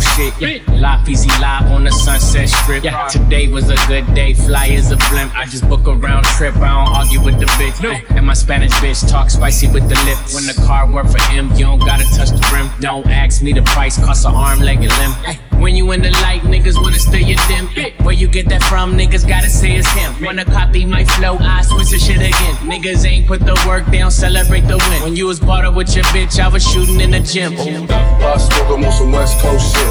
whole 0.00 0.30
shit. 0.30 0.64
Yeah. 0.66 0.80
Live 0.80 1.08
easy 1.08 1.28
live 1.40 1.70
on 1.70 1.84
the 1.84 1.92
Sunset 1.92 2.48
Strip. 2.48 2.84
Yeah. 2.84 3.06
Today 3.08 3.48
was 3.48 3.68
a 3.70 3.76
good 3.86 4.12
day, 4.14 4.34
fly 4.34 4.66
is 4.66 4.90
a 4.90 4.96
blimp. 4.96 5.36
I 5.36 5.46
just 5.46 5.68
book 5.68 5.86
a 5.86 5.94
round 5.94 6.24
trip, 6.26 6.56
I 6.56 6.84
don't 6.84 6.96
argue 6.96 7.22
with 7.22 7.38
the 7.38 7.46
bitch. 7.46 7.82
No. 7.82 7.92
And 8.16 8.26
my 8.26 8.34
Spanish 8.34 8.72
bitch 8.74 9.08
talk 9.08 9.30
spicy 9.30 9.68
with 9.68 9.88
the 9.88 9.96
lip. 10.04 10.18
When 10.34 10.46
the 10.46 10.54
car 10.66 10.90
work 10.90 11.08
for 11.10 11.22
him, 11.30 11.50
you 11.52 11.64
don't 11.64 11.80
gotta 11.80 12.04
touch 12.16 12.30
the 12.30 12.50
rim. 12.54 12.70
Don't 12.80 13.06
ask 13.06 13.42
me 13.42 13.52
the 13.52 13.62
price, 13.62 13.98
cost 13.98 14.26
an 14.26 14.34
arm, 14.34 14.60
leg, 14.60 14.78
and 14.82 14.92
limb. 14.98 15.36
When 15.60 15.76
you 15.76 15.92
in 15.92 16.00
the 16.00 16.10
light, 16.10 16.40
niggas 16.42 16.80
wanna 16.80 16.98
stay 16.98 17.22
your 17.22 17.38
dim. 17.48 17.66
Where 18.04 18.14
you 18.14 18.28
get 18.28 18.48
that 18.48 18.62
from, 18.62 18.96
niggas 18.96 19.28
gotta 19.28 19.50
say 19.50 19.76
it's 19.76 19.90
him. 19.90 20.24
Wanna 20.24 20.44
copy 20.44 20.86
my 20.86 21.04
flow, 21.04 21.36
I 21.38 21.62
switch 21.62 21.90
the 21.90 21.98
shit 21.98 22.16
again. 22.16 22.54
Niggas 22.64 23.04
ain't 23.06 23.26
put 23.26 23.40
the 23.40 23.62
work 23.68 23.84
down, 23.90 24.10
celebrate 24.10 24.62
the 24.62 24.78
win. 24.78 25.02
When 25.02 25.16
you 25.16 25.26
was 25.26 25.38
bought 25.38 25.66
up 25.66 25.74
with 25.74 25.94
your 25.94 26.04
bitch, 26.04 26.40
I 26.40 26.48
was 26.48 26.66
shooting 26.66 27.00
in 27.00 27.10
the 27.10 27.20
gym. 27.20 27.52
I 27.90 28.38
smoke, 28.38 28.78
on 28.78 28.92
some 28.92 29.12
West 29.12 29.38
Coast 29.40 29.76
shit. 29.76 29.89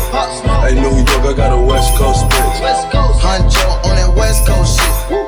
Hey, 0.63 0.75
New 0.75 0.95
York, 0.95 1.25
I 1.25 1.33
got 1.35 1.51
a 1.51 1.61
West 1.61 1.95
Coast 1.97 2.25
bitch. 2.25 2.61
West 2.61 2.87
Huncho 3.19 3.67
on 3.85 3.95
that 3.95 4.13
West 4.15 4.47
Coast 4.47 4.79
shit. 4.79 5.19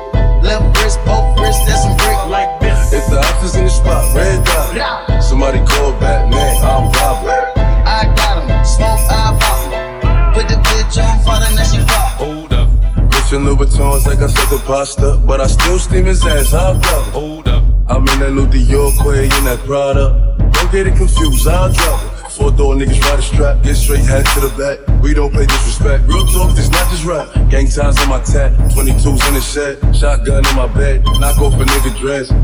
Left 0.42 0.64
wrist, 0.82 0.98
both 1.04 1.38
wrists, 1.38 1.64
that's 1.66 1.82
some 1.82 1.96
brick. 1.96 2.18
Like 2.26 2.60
this. 2.60 2.92
If 2.92 3.06
the 3.10 3.18
officer's 3.18 3.56
in 3.56 3.64
the 3.64 3.70
spot, 3.70 4.14
red 4.14 4.44
dot. 4.44 5.22
Somebody 5.22 5.58
call 5.58 5.92
Batman, 6.00 6.56
I'm 6.64 6.90
Robin. 6.90 7.62
I 7.86 8.10
got 8.16 8.42
him. 8.42 8.64
Smoke, 8.64 9.02
I 9.10 9.36
pop 9.38 9.60
him. 9.70 10.34
Put 10.34 10.48
the 10.48 10.56
bitch 10.62 10.96
on 11.02 11.20
fire, 11.24 11.54
now 11.54 11.64
she 11.64 11.78
pop. 11.84 12.18
Hold 12.18 12.52
up. 12.52 12.68
Christian 13.12 13.44
Louboutins 13.44 14.06
like 14.06 14.18
I 14.18 14.26
said 14.28 14.48
the 14.48 14.62
pasta, 14.64 15.20
but 15.26 15.40
I 15.40 15.46
still 15.46 15.78
steam 15.78 16.06
his 16.06 16.24
ass, 16.24 16.52
I'll. 16.54 16.80
Hold 17.12 17.48
up. 17.48 17.62
I'm 17.88 18.08
in 18.08 18.18
that 18.20 18.32
new 18.32 18.46
Dior 18.46 18.90
Quay 19.02 19.24
in 19.24 19.44
that 19.44 19.60
Prada. 19.66 20.36
Don't 20.52 20.72
get 20.72 20.86
it 20.86 20.96
confused, 20.96 21.46
I'll 21.46 21.72
drop 21.72 22.02
it. 22.04 22.11
Four 22.42 22.50
door 22.50 22.74
niggas 22.74 23.00
ride 23.02 23.20
a 23.20 23.22
strap, 23.22 23.62
get 23.62 23.76
straight 23.76 24.02
hat 24.02 24.26
to 24.34 24.40
the 24.40 24.50
back. 24.58 24.82
We 25.00 25.14
don't 25.14 25.30
play 25.30 25.46
disrespect. 25.46 26.02
Real 26.08 26.26
talk, 26.26 26.56
this 26.56 26.68
not 26.70 26.90
just 26.90 27.04
rap. 27.04 27.30
Gang 27.48 27.70
ties 27.70 28.02
on 28.02 28.08
my 28.08 28.18
tat, 28.18 28.50
22s 28.74 29.28
in 29.28 29.34
the 29.34 29.40
shed, 29.40 29.78
shotgun 29.94 30.44
in 30.44 30.56
my 30.56 30.66
bed. 30.66 31.04
Knock 31.22 31.38
off 31.38 31.54
a 31.54 31.62
nigga 31.62 31.96
dress. 32.00 32.34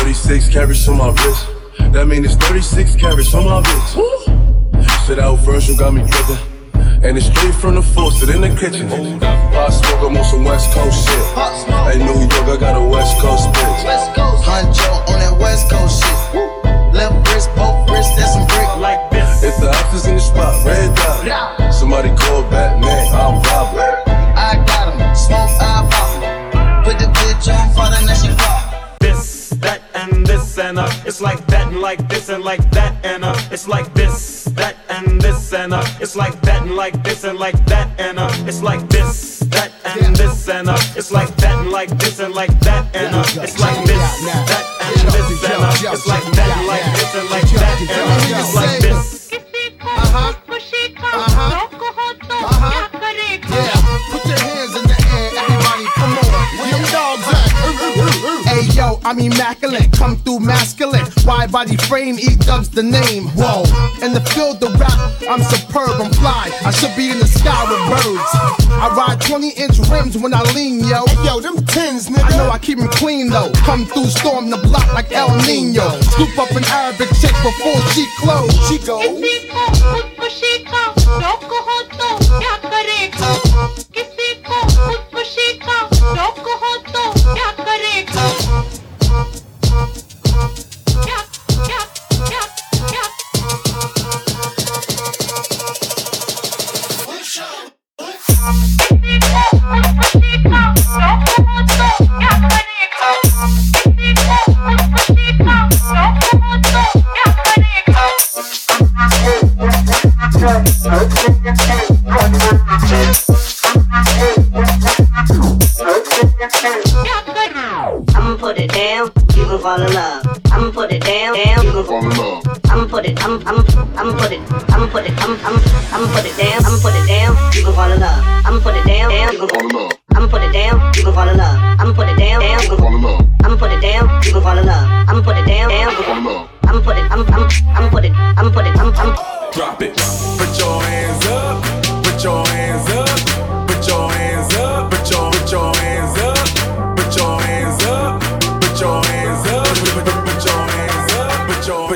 36 0.00 0.48
carats 0.48 0.88
on 0.88 0.96
my 0.96 1.10
wrist. 1.12 1.46
That 1.92 2.08
mean 2.08 2.24
it's 2.24 2.36
36 2.36 2.96
carats 2.96 3.34
on 3.34 3.44
my 3.44 3.60
wrist. 3.60 5.04
Sit 5.04 5.18
out 5.18 5.36
Virgil 5.40 5.76
got 5.76 5.92
me 5.92 6.08
drippin'. 6.08 7.04
And 7.04 7.18
it's 7.18 7.26
straight 7.26 7.54
from 7.54 7.74
the 7.74 7.82
faucet 7.82 8.30
in 8.30 8.40
the 8.40 8.48
kitchen. 8.56 8.88
Pop 9.20 9.72
smoke, 9.72 10.08
I'm 10.08 10.16
on 10.16 10.24
some 10.24 10.44
West 10.44 10.72
Coast 10.72 11.04
shit. 11.04 11.20
Hey, 11.84 11.98
New 12.00 12.16
York, 12.16 12.48
I 12.48 12.56
got 12.56 12.80
a 12.80 12.88
West 12.88 13.20
Coast 13.20 13.52
bitch. 13.52 14.14
Huncho 14.40 14.88
on 15.12 15.18
that 15.20 15.36
West 15.38 15.68
Coast 15.68 16.02
shit. 16.02 16.94
Left 16.96 17.28
wrist, 17.28 17.50
both 17.54 17.90
wrists, 17.90 18.16
that's 18.16 18.32
some. 18.32 18.63
Like 19.94 20.02
this. 20.02 20.10
If 20.10 20.10
the 20.10 20.10
officer's 20.10 20.10
in 20.10 20.14
the 20.16 20.20
spot, 20.20 20.66
red 20.66 20.96
dot. 20.96 21.74
Somebody 21.74 22.08
call 22.16 22.42
Batman, 22.50 23.14
I'm 23.14 23.42
Robin. 23.42 23.94
I 24.36 24.64
got 24.66 24.92
him. 24.92 25.14
Smoke, 25.14 25.50
I 25.60 25.88
pop 25.88 26.22
him. 26.22 26.84
Put 26.84 26.98
the 26.98 27.06
bitch 27.06 27.46
on 27.54 27.70
fire, 27.74 28.04
now 28.04 28.14
she 28.14 28.28
pop. 28.34 28.98
this, 28.98 29.50
that, 29.60 29.82
and 29.94 30.26
this, 30.26 30.58
and 30.58 30.78
uh, 30.78 30.90
it's 31.06 31.20
like 31.20 31.46
that, 31.46 31.68
and 31.68 31.80
like 31.80 32.08
this, 32.08 32.28
and 32.28 32.42
like 32.42 32.68
that, 32.70 33.04
and 33.04 33.24
uh, 33.24 33.34
it's 33.52 33.68
like 33.68 33.92
this, 33.94 34.44
that, 34.56 34.76
and 34.88 35.20
this, 35.20 35.52
and 35.52 35.72
uh, 35.72 35.84
it's 36.00 36.16
like 36.16 36.40
that, 36.42 36.62
and 36.62 36.74
like 36.74 37.02
this, 37.04 37.24
and 37.24 37.38
like 37.38 37.64
that, 37.66 37.88
and 38.00 38.18
uh, 38.18 38.28
it's 38.46 38.62
like 38.62 38.88
this, 38.88 39.40
that, 39.50 39.72
and 39.84 40.16
this, 40.16 40.48
and 40.48 40.68
uh, 40.68 40.76
it's 40.96 41.12
like 41.12 41.34
that, 41.36 41.60
and 41.60 41.70
like 41.70 41.90
this, 41.98 42.18
and 42.18 42.34
like 42.34 42.60
that, 42.60 42.94
and 42.96 43.14
uh, 43.14 43.24
it's 43.42 43.60
like 43.60 43.86
this, 43.86 44.24
that, 44.48 44.64
and 44.82 45.08
this, 45.12 45.44
and 45.44 45.62
uh, 45.62 45.92
it's 45.92 46.06
like 46.06 46.24
that, 46.24 46.24
and 46.24 46.26
like 46.26 46.33
I'm 59.04 59.18
immaculate, 59.18 59.92
come 59.92 60.16
through 60.16 60.40
masculine. 60.40 61.04
Wide 61.26 61.52
body 61.52 61.76
frame, 61.76 62.18
E 62.18 62.36
dubs 62.36 62.70
the 62.70 62.82
name. 62.82 63.28
Whoa, 63.36 63.62
in 64.00 64.14
the 64.14 64.20
field 64.32 64.62
of 64.64 64.80
rap, 64.80 64.96
I'm 65.28 65.42
superb, 65.42 66.00
I'm 66.00 66.10
fly. 66.12 66.50
I 66.64 66.70
should 66.70 66.96
be 66.96 67.10
in 67.10 67.18
the 67.18 67.26
sky 67.26 67.68
with 67.68 67.84
birds. 67.92 68.30
I 68.72 68.88
ride 68.96 69.20
20 69.20 69.50
inch 69.50 69.78
rims 69.90 70.16
when 70.16 70.32
I 70.32 70.40
lean, 70.54 70.80
yo. 70.80 71.04
Hey, 71.04 71.24
yo, 71.26 71.40
them 71.40 71.56
tins, 71.66 72.08
nigga. 72.08 72.32
I 72.32 72.36
know 72.38 72.50
I 72.50 72.58
keep 72.58 72.78
them 72.78 72.88
clean 72.88 73.28
though. 73.28 73.52
Come 73.68 73.84
through, 73.84 74.06
storm 74.06 74.48
the 74.48 74.56
block 74.56 74.90
like 74.94 75.12
El 75.12 75.36
Nino. 75.44 76.00
Scoop 76.00 76.38
up 76.38 76.50
an 76.52 76.64
Arabic 76.64 77.08
chick 77.20 77.36
before 77.44 77.80
she 77.92 78.08
close. 78.18 78.52
She 78.68 78.78
goes. 78.78 79.04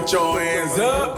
Put 0.09 0.15
your 0.15 0.41
hands 0.41 0.79
up. 0.79 1.18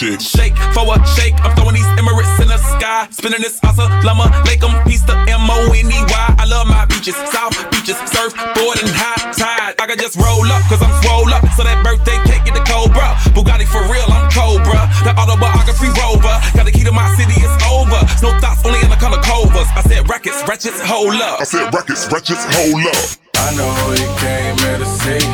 Buy. 0.00 0.18
Shake. 0.18 0.20
Shake 0.20 0.56
for 0.72 0.84
a 0.88 1.06
shake. 1.16 1.34
I'm 1.44 1.54
throwing 1.56 1.74
these 1.74 1.86
Emirates 1.98 2.40
in 2.40 2.48
the 2.48 2.58
sky. 2.58 3.08
Spinning 3.10 3.40
this 3.40 3.60
asa 3.64 3.88
llama. 4.04 4.30
Lake 4.46 4.62
'em, 4.62 4.72
piece 4.84 5.02
the 5.02 5.16
M-O-N-E-Y. 5.28 6.34
I 6.38 6.44
love 6.44 6.66
my 6.66 6.84
beaches. 6.86 7.16
South 7.32 7.54
beaches. 7.70 7.96
surf, 8.12 8.32
Surfboard 8.32 8.80
and 8.82 8.90
high 8.90 9.32
tide. 9.32 9.74
I 9.78 9.86
can 9.86 9.98
just 9.98 10.16
roll 10.16 10.44
up, 10.46 10.62
cause 10.68 10.82
I'm 10.82 10.92
swole 11.02 11.32
up. 11.32 11.44
So 11.56 11.64
that 11.64 11.82
birthday 11.84 12.18
cake 12.24 12.44
get 12.44 12.54
the 12.54 12.64
Cobra. 12.64 13.16
Bugatti 13.34 13.66
for 13.66 13.82
real, 13.92 14.08
I'm 14.08 14.30
Cobra. 14.30 14.88
The 15.04 15.12
autobiography 15.16 15.90
rover. 16.00 16.34
Got 16.56 16.64
the 16.66 16.72
key 16.72 16.84
to 16.84 16.92
my 16.92 17.08
city, 17.16 17.36
it's 17.36 17.56
over. 17.66 18.00
No 18.22 18.38
thoughts, 18.40 18.64
only 18.64 18.80
in 18.80 18.90
the 18.90 18.96
color 18.96 19.20
covers. 19.22 19.68
I 19.76 19.82
said 19.82 20.08
rackets, 20.08 20.42
wretches, 20.48 20.80
hold 20.80 21.20
up. 21.20 21.40
I 21.40 21.44
said 21.44 21.72
rackets, 21.74 22.10
wretches, 22.12 22.40
hold 22.54 22.84
up. 22.86 23.04
I 23.36 23.54
know 23.56 23.72
you 23.96 24.08
came 24.20 24.56
here 24.64 24.78
to 24.78 24.88
see. 25.00 25.24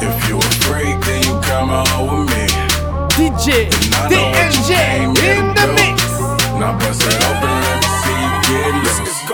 If 0.00 0.28
you 0.28 0.38
a 0.38 0.48
freak, 0.64 0.96
then 1.04 1.20
you 1.24 1.40
come 1.42 1.70
on 1.70 2.24
with 2.24 2.30
me. 2.34 2.39
DJ 3.16 3.68
DNJ 4.10 4.70
in 5.22 5.54
the 5.54 5.66
mix. 5.76 5.98
Now 6.58 6.78
bust 6.78 7.02
it 7.02 7.16
open, 7.28 7.54
let 7.64 7.76
me 7.80 7.88
see 8.02 8.18
you 8.22 8.30
get 8.46 8.74
loose. 8.84 9.29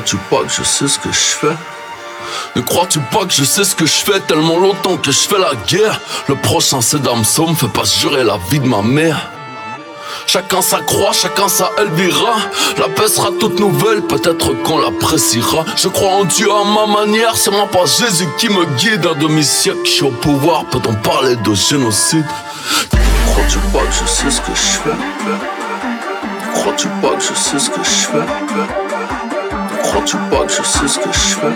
Crois-tu 0.00 0.16
pas 0.30 0.42
que 0.44 0.50
je 0.50 0.62
sais 0.62 0.88
ce 0.88 0.98
que 0.98 1.12
je 1.12 1.18
fais? 1.18 1.56
Ne 2.56 2.62
crois-tu 2.62 3.00
pas 3.00 3.26
que 3.26 3.34
je 3.34 3.44
sais 3.44 3.64
ce 3.64 3.74
que 3.74 3.84
je 3.84 3.92
fais 3.92 4.18
tellement 4.20 4.58
longtemps 4.58 4.96
que 4.96 5.12
je 5.12 5.18
fais 5.18 5.38
la 5.38 5.54
guerre? 5.66 6.00
Le 6.26 6.36
prochain 6.36 6.80
c'est 6.80 7.02
Damso, 7.02 7.46
me 7.46 7.54
fait 7.54 7.68
pas 7.68 7.84
jurer 7.84 8.24
la 8.24 8.38
vie 8.50 8.60
de 8.60 8.66
ma 8.66 8.80
mère. 8.80 9.30
Chacun 10.26 10.62
sa 10.62 10.78
croix, 10.78 11.12
chacun 11.12 11.48
sa 11.48 11.70
Elvira. 11.76 12.36
La 12.78 12.88
paix 12.88 13.08
sera 13.08 13.28
toute 13.38 13.60
nouvelle, 13.60 14.00
peut-être 14.00 14.54
qu'on 14.62 14.78
l'appréciera. 14.78 15.66
Je 15.76 15.88
crois 15.88 16.12
en 16.12 16.24
Dieu 16.24 16.48
à 16.50 16.64
ma 16.64 16.86
manière, 16.86 17.36
c'est 17.36 17.50
moi 17.50 17.68
pas 17.70 17.84
Jésus 17.84 18.28
qui 18.38 18.48
me 18.48 18.64
guide. 18.76 19.06
Un 19.06 19.18
demi-siècle, 19.18 19.80
je 19.84 19.90
suis 19.90 20.04
au 20.04 20.12
pouvoir, 20.12 20.64
peut-on 20.64 20.94
parler 20.94 21.36
de 21.36 21.54
génocide? 21.54 22.24
Crois-tu 23.26 23.58
pas 23.70 23.80
que 23.80 23.92
je 23.92 24.10
sais 24.10 24.30
ce 24.30 24.40
que 24.40 24.54
je 24.54 24.80
fais? 24.80 24.96
Crois-tu 26.54 26.88
pas 27.02 27.10
que 27.10 27.22
je 27.22 27.34
sais 27.38 27.58
ce 27.58 27.68
que 27.68 27.84
je 27.84 27.90
fais? 27.90 28.89
Crois-tu 29.82 30.16
pas 30.16 30.44
que 30.46 30.52
je 30.52 30.62
sais 30.62 30.88
ce 30.88 30.98
que 30.98 31.12
je 31.12 31.18
fais 31.18 31.46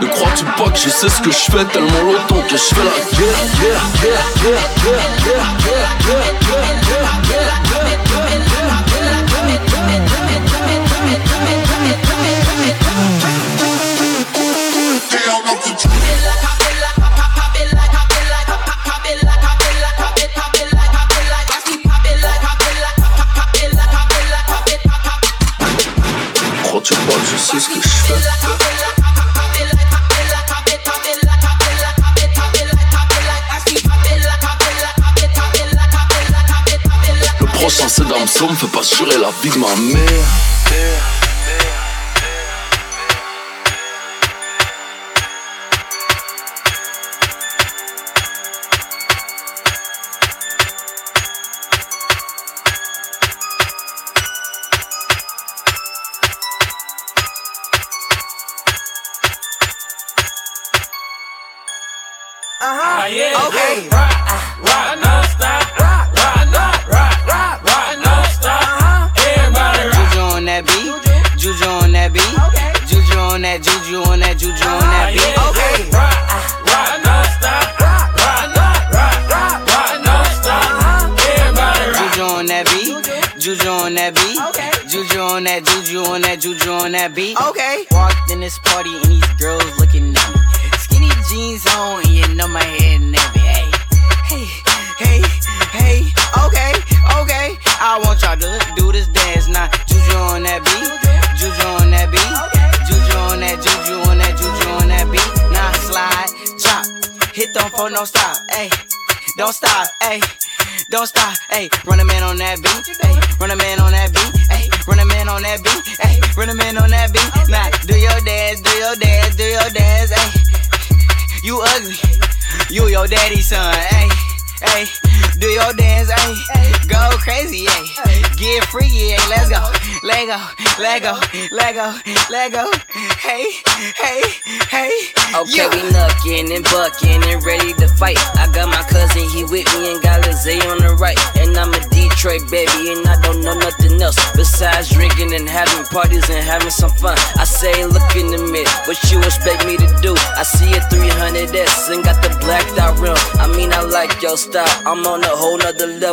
Ne 0.00 0.06
crois-tu 0.08 0.44
pas 0.44 0.70
que 0.70 0.78
je 0.78 0.88
sais 0.88 1.08
ce 1.08 1.20
que 1.20 1.30
je 1.30 1.50
fais 1.50 1.64
tellement 1.66 2.02
longtemps 2.02 2.42
que 2.48 2.56
je 2.56 2.74
fais 2.74 2.84
la 2.84 3.16
guerre, 3.16 3.44
guerre, 3.60 3.86
guerre, 4.00 4.26
guerre, 4.42 4.64
guerre, 4.84 5.04
guerre, 5.24 5.52
guerre, 5.64 5.96
guerre, 6.06 6.64
guerre, 6.82 7.22
guerre, 7.28 7.62
Crois-tu 7.64 7.73
Damso, 38.34 38.48
me 38.50 38.56
fait 38.56 38.66
pas 38.66 38.82
jurer 38.82 39.18
la 39.18 39.30
vie 39.42 39.50
de 39.50 39.58
ma 39.58 39.74
mère 39.92 41.23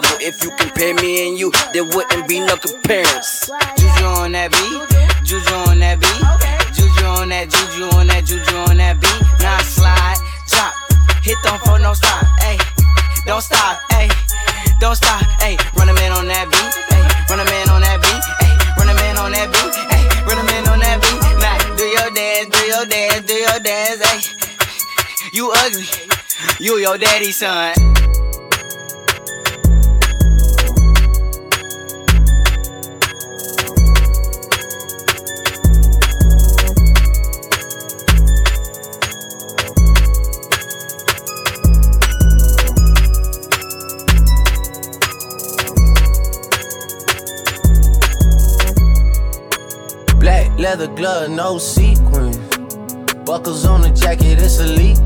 level. 0.02 0.18
If 0.22 0.44
you 0.44 0.52
compare 0.52 0.94
me 0.96 1.28
and 1.28 1.38
you, 1.38 1.52
there 1.74 1.84
wouldn't 1.84 2.28
be 2.28 2.40
no 2.40 2.56
comparison. 2.58 3.58
Juju 3.78 4.06
on 4.06 4.32
that 4.34 4.52
beat, 4.52 5.26
Juju 5.26 5.54
on 5.70 5.80
that 5.80 6.00
beat, 6.00 6.22
Juju 6.74 7.06
on 7.06 7.30
that, 7.30 7.50
Juju 7.50 7.86
on 7.96 8.08
that, 8.08 8.26
Juju 8.26 8.56
on 8.70 8.78
that 8.78 9.00
beat. 9.00 9.22
Now 9.40 9.58
slide, 9.62 10.18
drop, 10.48 10.74
hit 11.24 11.38
them 11.44 11.60
for 11.66 11.80
no 11.80 11.94
stop, 11.94 12.26
hey, 12.42 12.58
don't 13.26 13.42
stop, 13.42 13.80
hey, 13.92 14.10
don't 14.80 14.96
stop, 14.96 15.22
hey. 15.42 15.58
Run 15.78 15.90
a 15.90 15.94
man 15.94 16.12
on 16.12 16.28
that 16.28 16.50
beat, 16.50 16.74
hey, 16.90 17.04
run 17.30 17.40
a 17.40 17.46
man 17.46 17.70
on 17.70 17.82
that 17.82 18.02
beat, 18.02 18.24
hey, 18.42 18.54
run 18.78 18.90
a 18.90 18.96
man 18.96 19.18
on 19.18 19.32
that 19.32 19.48
beat, 19.50 19.74
hey, 19.76 20.04
run 20.26 20.38
a 20.38 20.46
man 20.46 20.68
on 20.70 20.80
that 20.80 20.98
beat. 21.02 21.22
Now 21.42 21.58
do 21.78 21.86
your 21.86 22.10
dance, 22.14 22.50
do 22.50 22.62
your 22.66 22.86
dance, 22.86 23.26
do 23.26 23.34
your 23.34 23.60
dance, 23.60 24.02
hey. 24.02 24.20
You 25.34 25.52
ugly, 25.56 25.88
you 26.60 26.78
your 26.78 26.98
daddy's 26.98 27.38
son. 27.38 27.74
Leather 50.62 50.88
glove, 50.88 51.32
no 51.32 51.58
sequins. 51.58 52.38
Buckles 53.26 53.66
on 53.66 53.82
the 53.82 53.90
jacket, 53.90 54.38
it's 54.40 54.60
elite. 54.60 55.00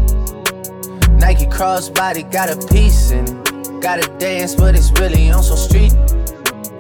Nike 1.12 1.46
crossbody 1.46 2.30
got 2.30 2.50
a 2.50 2.58
piece 2.68 3.12
in 3.12 3.24
it. 3.26 3.82
Gotta 3.82 4.06
dance, 4.18 4.54
but 4.54 4.76
it's 4.76 4.92
really 5.00 5.32
on 5.32 5.44
some 5.44 5.58
street. 5.58 5.94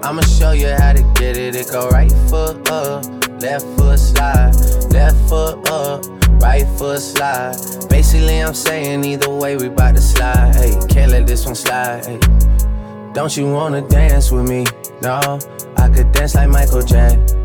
I'ma 0.04 0.22
show 0.24 0.52
you 0.52 0.68
how 0.68 0.92
to 0.92 1.04
get 1.16 1.38
it. 1.38 1.56
It 1.56 1.70
go 1.72 1.88
right 1.90 2.12
foot 2.30 2.70
up, 2.70 3.06
left 3.42 3.66
foot 3.78 3.98
slide, 3.98 4.54
left 4.92 5.18
foot 5.30 5.70
up, 5.70 6.06
right 6.42 6.68
foot 6.78 7.00
slide. 7.00 7.56
Basically, 7.90 8.40
I'm 8.40 8.54
saying 8.54 9.06
either 9.06 9.30
way, 9.30 9.56
we 9.56 9.70
bout 9.70 9.96
to 9.96 10.02
slide. 10.02 10.54
Hey, 10.54 10.78
can't 10.90 11.12
let 11.12 11.28
this 11.28 11.46
one 11.46 11.56
slide. 11.56 12.06
Hey. 12.06 12.20
Don't 13.14 13.36
you 13.38 13.50
wanna 13.50 13.88
dance 13.88 14.32
with 14.32 14.50
me? 14.50 14.66
No, 15.02 15.40
I 15.78 15.88
could 15.88 16.12
dance 16.12 16.36
like 16.36 16.50
Michael 16.50 16.82
Jackson 16.82 17.45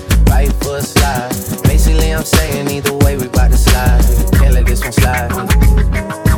right 0.31 0.53
foot 0.63 0.83
slide. 0.83 1.29
Basically, 1.63 2.13
I'm 2.13 2.23
saying 2.23 2.69
either 2.69 2.93
way, 2.93 3.17
we 3.17 3.27
bout 3.27 3.51
to 3.51 3.57
slide. 3.57 4.01
Can't 4.39 4.53
let 4.53 4.65
this 4.65 4.81
one 4.81 4.93
slide. 4.93 6.30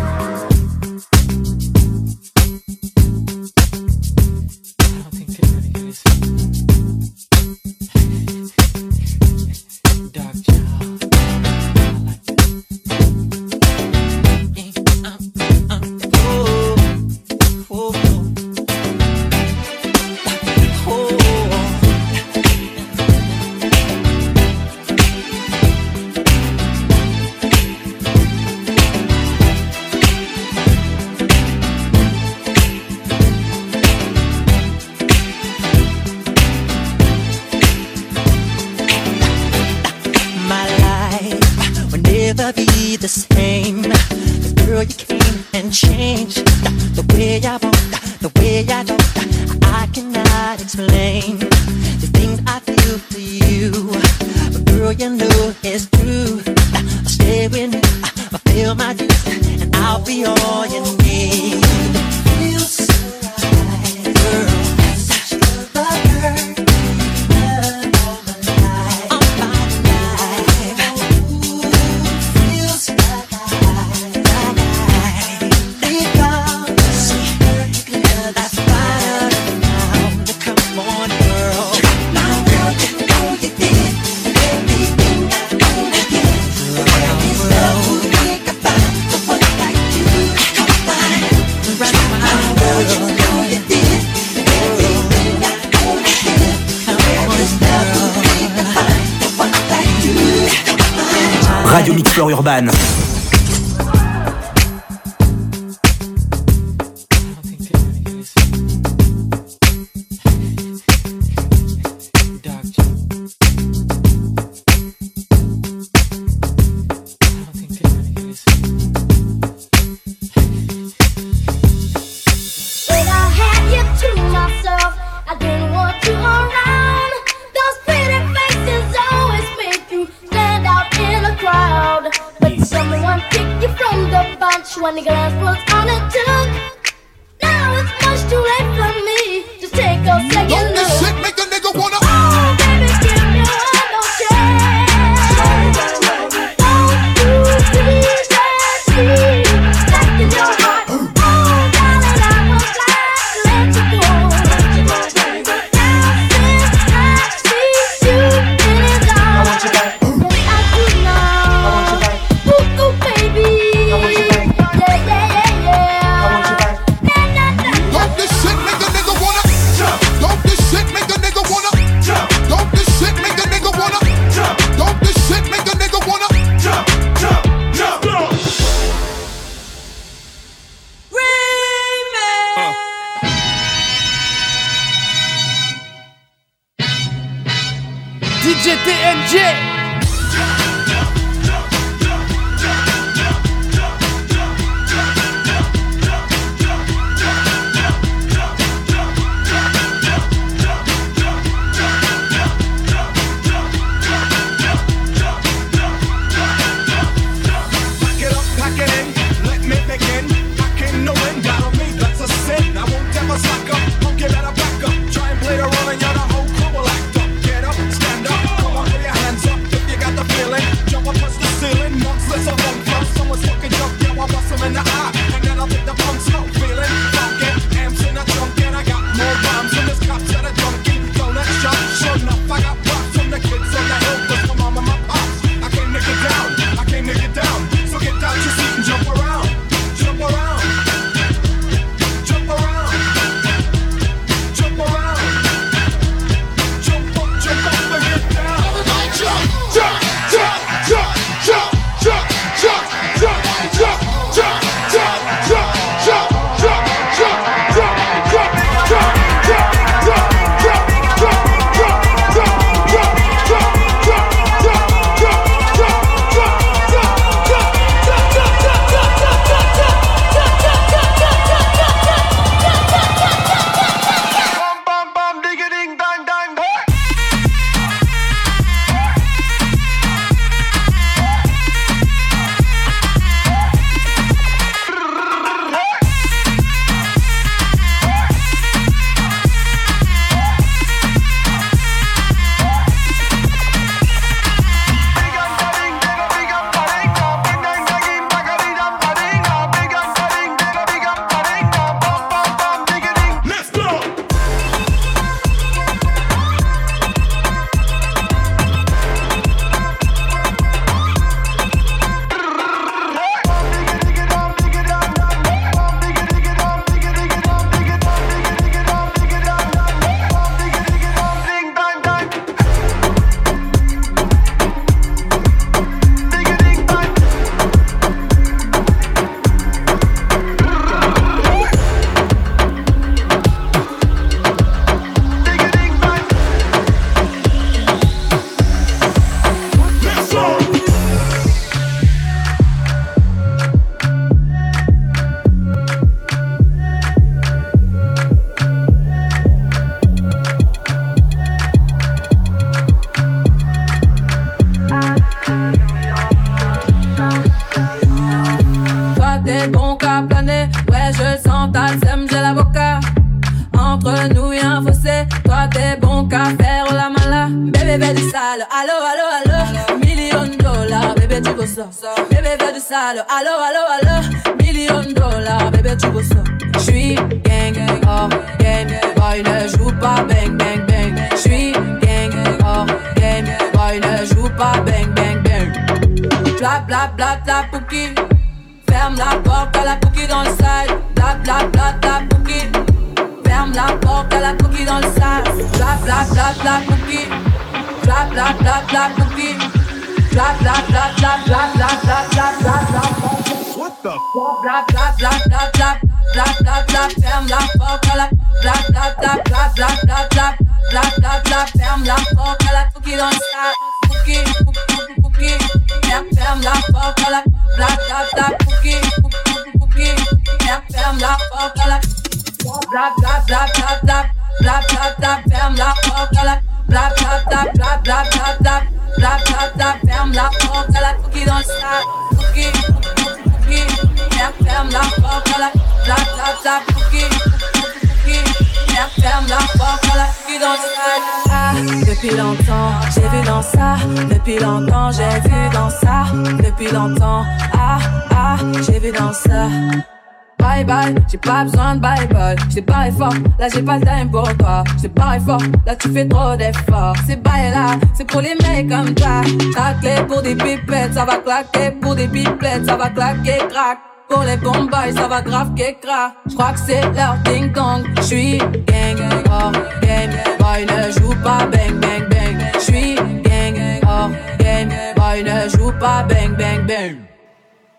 J'ai 451.34 451.40
pas 451.40 451.64
besoin 451.64 451.96
de 451.96 452.00
bye 452.00 452.28
bye. 452.28 452.56
Pas 452.86 453.10
fort, 453.12 453.34
là 453.58 453.68
j'ai 453.68 453.82
pas 453.82 453.98
le 453.98 454.06
time 454.06 454.30
pour 454.30 454.56
toi. 454.56 454.84
J't'ai 455.00 455.10
pas 455.10 455.40
fort, 455.40 455.64
là 455.88 455.96
tu 455.96 456.10
fais 456.10 456.28
trop 456.28 456.56
d'efforts. 456.56 457.16
C'est 457.26 457.42
bail 457.42 457.72
là, 457.72 457.96
c'est 458.14 458.28
pour 458.28 458.42
les 458.42 458.54
mecs 458.54 458.88
comme 458.88 459.18
ça. 459.18 459.42
Ta 459.74 459.96
clé 460.00 460.24
pour 460.28 460.44
des 460.44 460.54
pipettes, 460.54 461.16
ça 461.16 461.26
va 461.26 461.38
claquer. 461.38 461.90
Pour 462.00 462.14
des 462.14 462.28
pipettes, 462.28 462.86
ça 462.86 462.98
va 462.98 463.10
claquer, 463.10 463.58
crack. 463.68 463.98
Pour 464.30 464.44
les 464.44 464.58
bombes, 464.58 464.92
ça 465.16 465.28
va 465.28 465.42
grave 465.42 465.74
qu'écra. 465.74 466.34
J'crois 466.48 466.74
que 466.74 466.80
c'est 466.86 467.02
leur 467.16 467.36
ding 467.46 467.72
dong. 467.74 468.06
J'suis 468.22 468.60
gang, 468.60 469.18
oh, 469.48 469.50
hors 469.50 469.72
game. 470.04 470.30
Boy, 470.60 470.86
ne 470.86 471.12
joue 471.14 471.34
pas 471.44 471.66
bang 471.66 472.00
bang 472.00 472.30
bang. 472.30 472.62
J'suis 472.80 473.16
gang, 473.16 474.02
oh, 474.04 474.08
hors 474.08 474.30
game. 474.60 474.90
Boy, 475.16 475.42
ne 475.42 475.68
joue 475.68 475.92
pas 476.00 476.22
bang 476.30 476.56
bang 476.56 476.86
bang. 476.86 477.16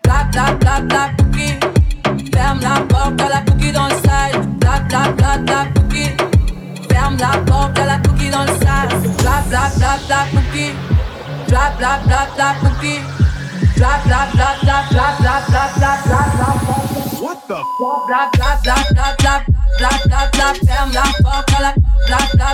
Tap 0.03 0.31
tap 0.31 0.57
tap 0.59 0.87
tap, 0.87 1.11
Ferme 2.35 2.59
la 2.59 2.81
porte 2.81 3.21
à 3.21 3.29
la 3.29 3.41
cookie 3.41 3.71
dans 3.71 3.87
le. 3.87 3.95
Bla 4.59 4.79
bla 4.89 5.11
bla 5.13 5.37
bla 5.37 5.65
cookie. 5.73 6.11
Ferme 6.89 7.17
la 7.17 7.37
porte 7.45 7.79
à 7.79 7.85
la 7.85 7.97
cookie 7.99 8.29
dans 8.29 8.43
le. 8.43 8.53
Bla 9.21 9.43
bla 9.47 9.71
bla 9.77 9.97
bla 10.05 10.25
cookie. 10.31 10.73
Bla 11.47 11.71
bla 11.77 11.99
bla 12.05 12.27
bla 12.35 12.55
cookie. 12.61 12.99
Bla 13.77 13.99
bla 14.05 14.27
bla 14.33 14.49
bla 14.61 14.83
bla 14.91 15.05
bla 15.19 15.33
bla 15.47 15.91
bla 16.05 16.21
bla. 16.35 16.49
What 17.21 17.39
the? 17.47 17.55
Bla 17.87 18.29
la 20.93 21.07
porte 21.23 21.53
à 21.55 21.61
la 21.61 21.73
bla 22.33 22.51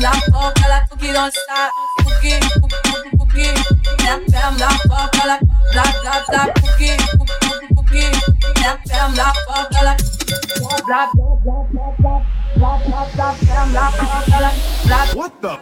la 0.00 0.10
porte 0.32 0.58
à 0.64 0.68
la 0.68 0.80
dans 1.12 1.30
side. 1.30 3.15
what 15.14 15.40
the? 15.42 15.58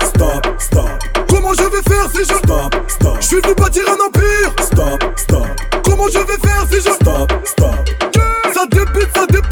Stop, 0.00 0.60
stop. 0.60 1.03
Comment 1.44 1.56
je 1.56 1.76
vais 1.76 1.82
faire 1.82 2.08
si 2.10 2.20
je 2.20 2.34
stop, 2.38 2.74
stop. 2.88 3.16
Je 3.20 3.26
suis 3.26 3.40
bâtir 3.54 3.82
un 3.86 4.06
empire. 4.06 4.54
Stop, 4.62 5.04
stop. 5.14 5.46
Comment 5.84 6.08
je 6.08 6.18
vais 6.20 6.38
faire 6.38 6.66
si 6.70 6.76
je 6.76 6.90
stop, 6.90 7.32
stop. 7.44 7.74
Ça 8.54 8.64
débite, 8.70 9.10
ça 9.14 9.26
débite 9.26 9.43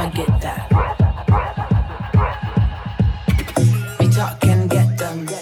I'ma 0.00 0.10
get 0.12 0.40
that. 0.40 0.64
We 3.98 4.08
talk 4.08 4.44
and 4.46 4.70
get 4.70 4.96
them. 4.96 5.26
We 5.26 5.34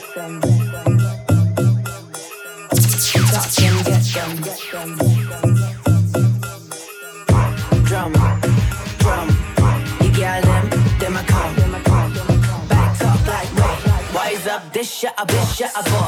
talk 3.30 3.59
and 3.62 3.84
get 3.86 4.02
them. 4.14 4.30
Drum, 7.84 8.12
drum. 8.98 9.28
You 10.00 10.11
got 10.18 10.42
them, 10.42 10.64
them 10.98 11.16
a 11.16 11.22
come. 11.22 11.54
Back 12.68 12.98
talk 12.98 13.26
like 13.28 13.50
wait. 13.54 13.78
Wise 14.12 14.46
up, 14.48 14.72
this 14.72 14.90
shit 14.92 15.12
a 15.18 15.24
bitch, 15.24 15.56
shit 15.56 15.70
a 15.76 15.82
boss. 15.84 16.07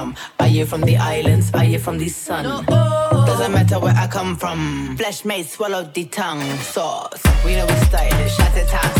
From? 0.00 0.14
Are 0.38 0.48
you 0.48 0.66
from 0.66 0.80
the 0.82 0.96
islands? 0.96 1.50
Are 1.52 1.64
you 1.64 1.78
from 1.78 1.98
the 1.98 2.08
sun? 2.08 2.44
Doesn't 2.66 3.52
matter 3.52 3.78
where 3.78 3.94
I 3.94 4.06
come 4.06 4.36
from. 4.36 4.96
Flesh 4.96 5.24
may 5.24 5.42
swallow 5.42 5.82
the 5.82 6.04
tongue. 6.06 6.42
Sauce. 6.58 7.22
We 7.44 7.54
know 7.56 7.66
we 7.66 7.74
stylish. 7.88 8.36
Shot 8.36 8.56
it 8.56 8.68
ta 8.68 8.99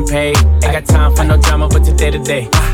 and 0.00 0.08
get 0.08 0.12
paid. 0.12 0.36
Ain't 0.64 0.72
got 0.72 0.86
time 0.86 1.14
for 1.14 1.24
no 1.24 1.36
drama, 1.36 1.68
but 1.68 1.84
today 1.84 2.10
to 2.10 2.18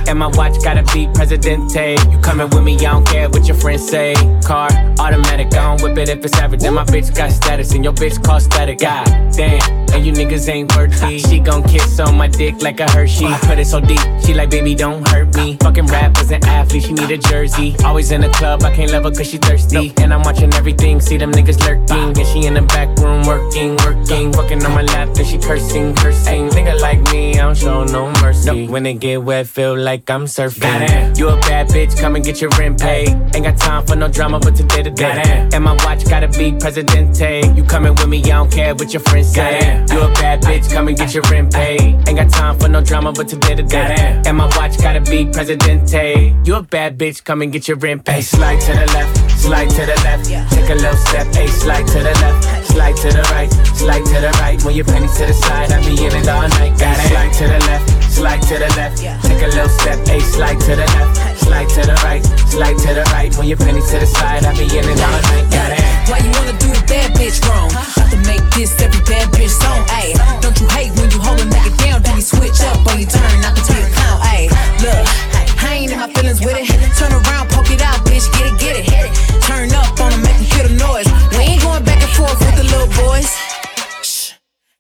And 0.09 0.19
my 0.19 0.29
watch 0.29 0.63
gotta 0.63 0.83
be 0.95 1.09
Presidente. 1.15 1.97
You 2.11 2.19
coming 2.19 2.49
with 2.51 2.63
me, 2.63 2.75
I 2.77 2.93
don't 2.93 3.07
care 3.07 3.29
what 3.29 3.47
your 3.47 3.57
friends 3.57 3.89
say. 3.89 4.15
Car, 4.45 4.69
automatic, 4.99 5.49
I 5.55 5.77
don't 5.77 5.83
whip 5.83 5.99
it 5.99 6.09
if 6.09 6.25
it's 6.25 6.39
average. 6.39 6.65
And 6.65 6.75
my 6.75 6.85
bitch 6.85 7.15
got 7.15 7.33
status, 7.33 7.73
and 7.75 7.85
your 7.85 7.93
bitch 7.93 8.23
call 8.25 8.41
static. 8.41 8.79
God 8.79 9.05
damn, 9.33 9.61
and 9.93 10.07
you 10.07 10.13
niggas 10.13 10.49
ain't 10.49 10.75
worthy. 10.77 11.19
She 11.19 11.39
gon' 11.41 11.63
kiss 11.65 11.99
on 12.01 12.17
my 12.17 12.29
dick 12.29 12.63
like 12.63 12.81
a 12.81 12.91
Hershey. 12.91 13.27
Put 13.47 13.59
it 13.59 13.67
so 13.67 13.81
deep, 13.81 14.01
she 14.25 14.33
like, 14.33 14.51
baby, 14.51 14.75
don't 14.75 15.07
hurt 15.09 15.35
me. 15.37 15.57
Fucking 15.61 15.87
rap 15.87 16.17
as 16.19 16.31
an 16.31 16.45
athlete, 16.45 16.85
she 16.85 16.93
need 16.93 17.11
a 17.11 17.19
jersey. 17.19 17.77
Always 17.85 18.11
in 18.11 18.21
the 18.21 18.31
club, 18.31 18.63
I 18.63 18.75
can't 18.75 18.93
love 18.93 19.05
her 19.05 19.11
cause 19.11 19.29
she 19.29 19.39
thirsty. 19.39 19.93
And 19.99 20.15
I'm 20.15 20.23
watching 20.23 20.53
everything, 20.55 21.01
see 21.01 21.17
them 21.17 21.33
niggas 21.33 21.61
lurking. 21.67 22.17
And 22.17 22.27
she 22.27 22.47
in 22.47 22.55
the 22.55 22.63
back 22.63 22.97
room 22.99 23.27
working, 23.27 23.77
working. 23.77 24.33
Fucking 24.33 24.65
on 24.65 24.73
my 24.73 24.83
lap, 24.83 25.09
and 25.17 25.27
she 25.27 25.39
cursing, 25.39 25.95
cursing. 25.97 26.49
Nigga 26.51 26.81
like 26.81 27.01
me, 27.13 27.35
I 27.35 27.43
don't 27.43 27.57
show 27.57 27.85
no 27.85 28.11
mercy. 28.23 28.69
When 28.69 28.87
it 28.87 28.95
get 29.01 29.23
wet, 29.23 29.36
feel 29.45 29.77
like 29.77 30.09
I'm 30.11 30.25
surfing. 30.25 30.61
Goddamn. 30.61 31.15
You 31.17 31.29
a 31.29 31.37
bad 31.41 31.69
bitch, 31.69 31.99
come 31.99 32.17
and 32.17 32.25
get 32.25 32.41
your 32.41 32.51
rent 32.59 32.81
paid. 32.81 33.09
Ain't 33.35 33.45
got 33.45 33.57
time 33.57 33.87
for 33.87 33.97
no 33.97 34.09
drama, 34.09 34.39
but 34.39 34.55
today 34.55 34.83
to 34.83 34.91
day. 34.91 35.49
And 35.53 35.65
my 35.65 35.73
watch 35.85 36.05
gotta 36.09 36.29
be 36.29 36.53
Presidente. 36.53 37.43
You 37.55 37.65
coming 37.65 37.95
with 37.95 38.09
me, 38.09 38.23
I 38.25 38.29
don't 38.29 38.53
care 38.53 38.75
what 38.75 38.93
your 38.93 39.03
friends 39.03 39.33
say. 39.33 39.85
You 39.91 40.01
a 40.01 40.09
bad 40.15 40.43
bitch, 40.43 40.73
come 40.73 40.89
and 40.89 40.97
get 40.97 41.15
your 41.15 41.23
rent 41.31 41.53
paid. 41.53 41.81
Ain't 42.09 42.17
got 42.17 42.31
time 42.31 42.59
for 42.59 42.69
no 42.69 42.81
drama, 42.81 43.13
but 43.13 43.29
today 43.29 43.55
to 43.55 43.63
day. 43.63 44.23
And 44.27 44.37
my 44.37 44.47
watch 44.57 44.79
gotta 44.79 45.01
be 45.01 45.27
Presidente. 45.27 46.35
You 46.45 46.57
a 46.57 46.63
bad 46.63 46.99
bitch, 46.99 47.25
come 47.25 47.43
and 47.43 47.53
get 47.53 47.69
your 47.69 47.77
rent 47.79 48.05
paid. 48.05 48.23
Slide 48.23 48.61
to 48.61 48.73
the 48.73 48.87
left, 48.93 49.31
slide 49.41 49.71
to 49.71 49.87
the 49.87 49.97
left. 50.05 50.27
Take 50.27 50.71
a 50.71 50.75
little 50.75 50.97
step, 50.97 51.27
hey, 51.35 51.47
slide 51.47 51.87
to 51.87 51.99
the 51.99 52.15
left, 52.23 52.66
slide 52.77 52.97
to 53.01 53.09
the 53.09 53.25
right, 53.33 53.51
slide 53.73 54.05
to 54.05 54.19
the 54.21 54.33
right. 54.45 54.61
When 54.63 54.77
your 54.77 54.85
penny 54.85 55.09
to 55.09 55.25
the 55.25 55.33
side, 55.33 55.73
I 55.73 55.81
be 55.81 55.97
in 55.97 56.13
it 56.13 56.29
all 56.29 56.45
night. 56.45 56.77
Got 56.77 57.01
it. 57.01 57.09
Slide 57.09 57.33
to 57.41 57.45
the 57.49 57.61
left, 57.65 57.87
slide 58.13 58.43
to 58.53 58.55
the 58.61 58.71
left. 58.77 58.97
Take 59.01 59.43
a 59.43 59.49
little 59.49 59.73
step, 59.81 59.99
a 60.13 60.21
slide 60.21 60.61
to 60.69 60.73
the 60.77 60.85
left, 60.85 61.41
slide 61.41 61.69
to 61.73 61.81
the 61.89 61.97
right, 62.05 62.23
slide 62.53 62.77
to 62.85 62.91
the 62.93 63.05
right. 63.17 63.33
When 63.37 63.49
your 63.49 63.57
penny 63.57 63.81
to 63.81 63.97
the 63.97 64.07
side, 64.07 64.45
I 64.45 64.53
be 64.53 64.69
in 64.69 64.85
and 64.85 65.01
all 65.01 65.21
night. 65.33 65.49
Got 65.49 65.73
it. 65.73 65.81
Why 66.13 66.19
you 66.21 66.31
wanna 66.37 66.53
do 66.61 66.69
the 66.69 66.85
bad 66.85 67.17
bitch 67.17 67.41
wrong? 67.49 67.73
About 67.73 68.13
to 68.13 68.19
make 68.29 68.45
this 68.53 68.77
every 68.85 69.01
bad 69.09 69.33
bitch 69.33 69.57
song, 69.57 69.81
ayy. 69.97 70.13
Don't 70.45 70.61
you 70.61 70.69
hate 70.69 70.93
when 71.01 71.09
you 71.11 71.19
hold 71.19 71.41
a 71.41 71.49
nigga 71.49 71.73
down, 71.81 72.03
then 72.05 72.17
you 72.21 72.27
switch 72.29 72.61
up 72.61 72.77
when 72.85 73.01
you 73.01 73.09
turn, 73.09 73.41
not 73.41 73.57
to 73.57 73.63
be 73.73 73.81
a 73.81 73.89
clown, 73.89 74.21
ayy. 74.37 74.53
Look, 74.85 75.36
I 75.61 75.75
ain't 75.75 75.93
in 75.93 75.99
my 75.99 76.09
feelings 76.13 76.41
with 76.41 76.57
it. 76.57 76.67
Turn 76.99 77.13
around, 77.13 77.51
poke 77.51 77.71
it 77.71 77.83
out, 77.83 78.01
bitch, 78.07 78.27
get 78.37 78.47
it, 78.53 78.57
get 78.59 78.75
it. 78.81 78.87
Turn 79.43 79.73
up 79.73 79.99
on 80.01 80.11
them, 80.11 80.23
make 80.23 80.37
them 80.37 80.45
hear 80.45 80.65
the 80.69 80.75
noise. 80.77 81.07
We 81.37 81.45
ain't 81.45 81.63
going 81.63 81.85
back 81.85 82.01
and 82.03 82.13
forth 82.13 82.39
with 82.41 82.57
the 82.57 82.65
little 82.65 82.91
boys. 83.07 83.29
Shh, 84.03 84.33